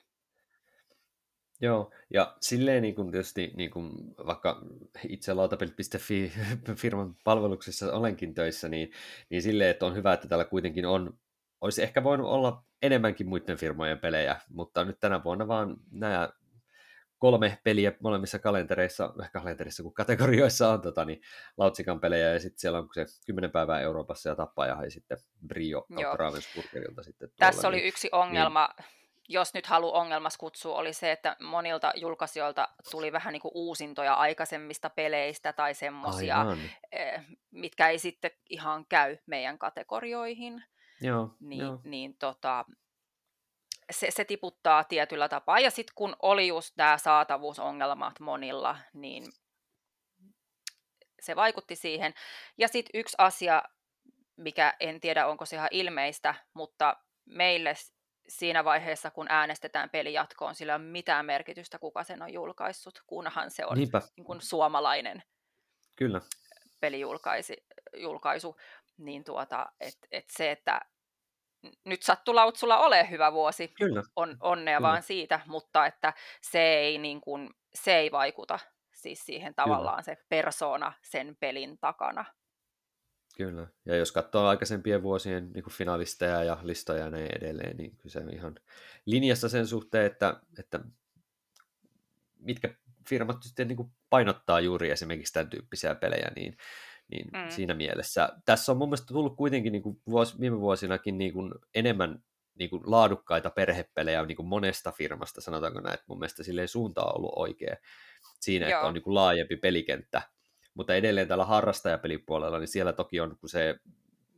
[1.62, 3.92] Joo, ja silleen niin kuin tietysti niin kuin
[4.26, 4.62] vaikka
[5.08, 6.32] itse lautapelit.fi
[6.82, 8.92] firman palveluksessa olenkin töissä, niin,
[9.30, 11.18] niin silleen, että on hyvä, että täällä kuitenkin on,
[11.60, 16.28] olisi ehkä voinut olla enemmänkin muiden firmojen pelejä, mutta nyt tänä vuonna vaan nämä
[17.18, 21.20] kolme peliä molemmissa kalentereissa, kalenterissa kuin kategorioissa on tota, niin
[21.56, 25.86] Lautsikan pelejä ja sitten siellä on se 10 päivää Euroopassa ja Tappaja ja sitten Brio
[26.14, 27.28] Ravensburgerilta sitten.
[27.28, 31.36] Tuolla, Tässä oli niin, yksi ongelma, niin, jos nyt halu ongelmas kutsua, oli se, että
[31.40, 36.46] monilta julkaisijoilta tuli vähän niin kuin uusintoja aikaisemmista peleistä tai semmoisia,
[36.92, 40.64] eh, mitkä ei sitten ihan käy meidän kategorioihin.
[41.00, 41.78] Joo, niin, joo.
[41.84, 42.64] niin tota,
[43.90, 45.58] se, se tiputtaa tietyllä tapaa.
[45.58, 49.24] Ja sitten kun oli just nämä saatavuusongelmat monilla, niin
[51.20, 52.14] se vaikutti siihen.
[52.58, 53.62] Ja sitten yksi asia,
[54.36, 57.74] mikä en tiedä onko se ihan ilmeistä, mutta meille
[58.38, 63.66] siinä vaiheessa, kun äänestetään pelijatkoon, sillä on mitään merkitystä, kuka sen on julkaissut, kunhan se
[63.66, 63.76] on
[64.16, 65.22] niin kuin suomalainen
[65.96, 66.20] Kyllä.
[66.80, 68.56] pelijulkaisu.
[68.98, 70.80] Niin tuota, et, et se, että
[71.84, 74.02] nyt sattuu Lautsulla ole hyvä vuosi, Kyllä.
[74.16, 74.88] on onnea Kyllä.
[74.88, 78.58] vaan siitä, mutta että se ei, niin kuin, se ei vaikuta
[78.94, 80.16] siis siihen tavallaan Kyllä.
[80.16, 82.24] se persona sen pelin takana.
[83.36, 87.96] Kyllä, ja jos katsoo aikaisempien vuosien niin kuin finalisteja ja listoja ja näin edelleen, niin
[87.96, 88.54] kyllä se on ihan
[89.06, 90.80] linjassa sen suhteen, että, että
[92.38, 92.74] mitkä
[93.08, 96.56] firmat sitten niin kuin painottaa juuri esimerkiksi tämän tyyppisiä pelejä, niin,
[97.08, 97.48] niin mm.
[97.48, 98.28] siinä mielessä.
[98.44, 102.22] Tässä on mun mielestä tullut kuitenkin niin kuin vuos, viime vuosinakin niin kuin enemmän
[102.54, 107.04] niin kuin laadukkaita perhepelejä niin kuin monesta firmasta, sanotaanko näin, että mun mielestä silleen suunta
[107.04, 107.76] on ollut oikea
[108.40, 108.78] siinä, Joo.
[108.78, 110.22] että on niin kuin laajempi pelikenttä,
[110.74, 113.74] mutta edelleen tällä harrastajapelipuolella, niin siellä toki on, kun se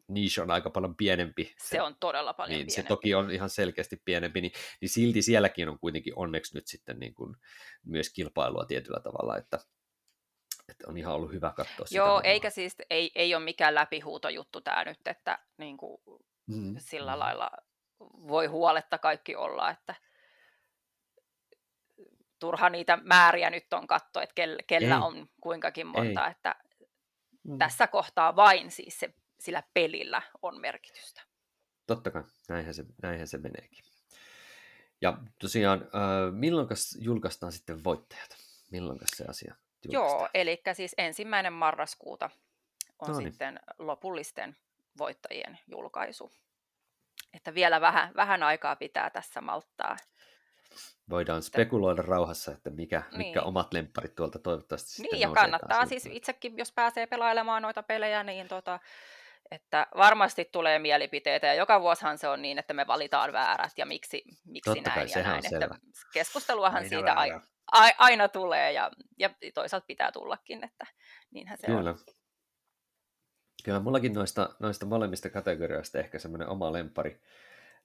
[0.09, 1.55] niche on aika paljon pienempi.
[1.59, 2.83] Se, on todella paljon niin, pienempi.
[2.83, 6.99] Se toki on ihan selkeästi pienempi, niin, niin silti sielläkin on kuitenkin onneksi nyt sitten
[6.99, 7.37] niin kuin
[7.85, 9.59] myös kilpailua tietyllä tavalla, että,
[10.69, 11.99] että on ihan ollut hyvä katsoa sitä.
[11.99, 12.27] Joo, varmaan.
[12.27, 16.01] eikä siis, ei, ei ole mikään läpihuutojuttu tämä nyt, että niin kuin
[16.47, 16.77] mm.
[16.79, 17.19] sillä mm.
[17.19, 17.51] lailla
[18.01, 19.95] voi huoletta kaikki olla, että
[22.45, 24.35] turha niitä määriä nyt on katsoa, että
[24.67, 26.31] kellä, on kuinkakin monta, Ei.
[26.31, 26.55] että
[27.45, 27.59] mm.
[27.59, 31.23] tässä kohtaa vain siis se, sillä pelillä on merkitystä.
[31.87, 33.85] Totta kai, näinhän se, näinhän se meneekin.
[35.01, 36.69] Ja tosiaan, äh, milloin
[36.99, 38.37] julkaistaan sitten voittajat?
[38.71, 40.21] Milloin se asia julkaistaan?
[40.21, 42.31] Joo, eli siis ensimmäinen marraskuuta
[42.99, 43.31] on no niin.
[43.31, 44.57] sitten lopullisten
[44.99, 46.33] voittajien julkaisu.
[47.35, 49.97] Että vielä vähän, vähän aikaa pitää tässä malttaa
[51.11, 53.19] voidaan spekuloida rauhassa, että mikä, niin.
[53.19, 58.25] mitkä omat lempparit tuolta toivottavasti Niin, ja kannattaa siis itsekin, jos pääsee pelailemaan noita pelejä,
[58.25, 58.81] niin tota,
[59.51, 63.87] että varmasti tulee mielipiteitä, ja joka vuosihan se on niin, että me valitaan väärät, ja
[63.87, 65.55] miksi, miksi Totta näin kai, ja näin.
[65.55, 65.79] Että
[66.13, 67.41] keskusteluahan aina siitä aina,
[67.99, 70.87] aina tulee, ja, ja toisaalta pitää tullakin, että
[71.31, 71.91] niinhän se Kyllä.
[71.91, 71.99] on.
[73.65, 77.21] Kyllä, mullakin noista, noista molemmista kategorioista ehkä semmoinen oma lempari,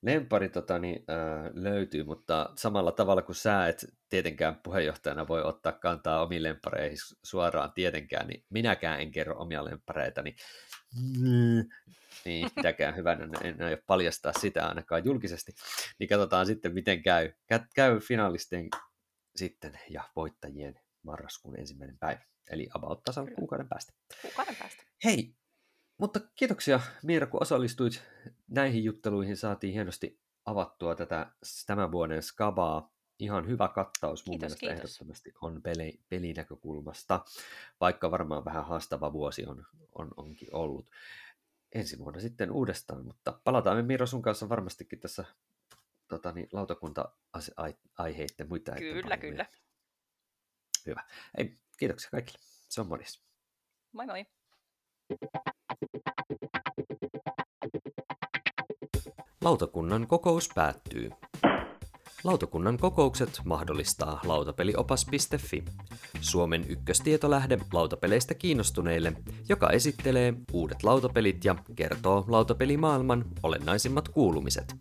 [0.02, 5.72] lempari tota, niin, äh, löytyy, mutta samalla tavalla kuin sä et tietenkään puheenjohtajana voi ottaa
[5.72, 10.36] kantaa omiin lempareihin suoraan tietenkään, niin minäkään en kerro omia lempareitani.
[11.22, 11.66] Niin,
[12.26, 15.52] niin sitäkään hyvänä, en aio paljastaa sitä ainakaan julkisesti.
[16.00, 17.34] Niin katsotaan sitten, miten käy.
[17.76, 18.70] Käy finalisten
[19.36, 22.22] sitten ja voittajien marraskuun ensimmäinen päivä.
[22.50, 23.94] Eli about tasan kuukauden päästä.
[24.22, 24.84] Kuukauden päästä.
[25.04, 25.36] Hei,
[26.00, 28.04] mutta kiitoksia Miira, kun osallistuit
[28.48, 29.38] näihin jutteluihin.
[29.38, 31.32] Saatiin hienosti avattua tätä
[31.68, 32.92] tämän vuoden skabaa.
[33.20, 34.78] Ihan hyvä kattaus mun kiitos, mielestä kiitos.
[34.78, 37.26] ehdottomasti on peli, pelinäkökulmasta,
[37.82, 40.90] vaikka varmaan vähän haastava vuosi on, on, onkin ollut.
[41.76, 45.26] Ensi vuonna sitten uudestaan, mutta palataan me Miira sun kanssa varmastikin tässä
[46.08, 48.72] tota, niin, lautakunta-aiheiden muita.
[48.76, 49.46] Kyllä, kyllä.
[50.86, 51.04] Hyvä.
[51.38, 52.40] Ei, kiitoksia kaikille.
[52.70, 53.22] Se on morjes.
[53.92, 54.26] Moi moi.
[59.44, 61.10] Lautakunnan kokous päättyy.
[62.24, 65.64] Lautakunnan kokoukset mahdollistaa lautapeliopas.fi,
[66.22, 69.14] Suomen ykköstietolähde lautapeleistä kiinnostuneille,
[69.50, 74.76] joka esittelee uudet lautapelit ja kertoo lautapelimaailman olennaisimmat kuulumiset.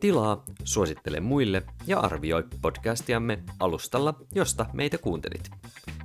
[0.00, 5.50] Tilaa, suosittele muille ja arvioi podcastiamme alustalla, josta meitä kuuntelit.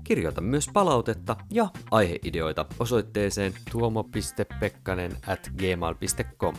[0.09, 6.55] Kirjoita myös palautetta ja aiheideoita osoitteeseen tuomo.pekkanen at gmail.com.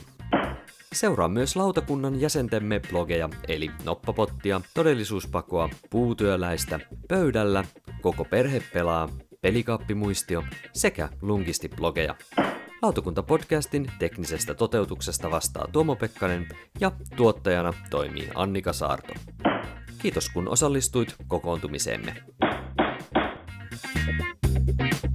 [0.93, 7.65] Seuraa myös lautakunnan jäsentemme blogeja, eli Noppapottia, Todellisuuspakoa, Puutyöläistä, Pöydällä,
[8.01, 9.09] Koko perhe pelaa,
[9.41, 12.15] Pelikaappimuistio sekä Lungisti-blogeja.
[12.83, 16.49] Lautakunta-podcastin teknisestä toteutuksesta vastaa Tuomo Pekkanen
[16.81, 19.15] ja tuottajana toimii Annika Saarto.
[19.99, 22.17] Kiitos kun osallistuit kokoontumiseemme.
[23.83, 25.10] Thank you.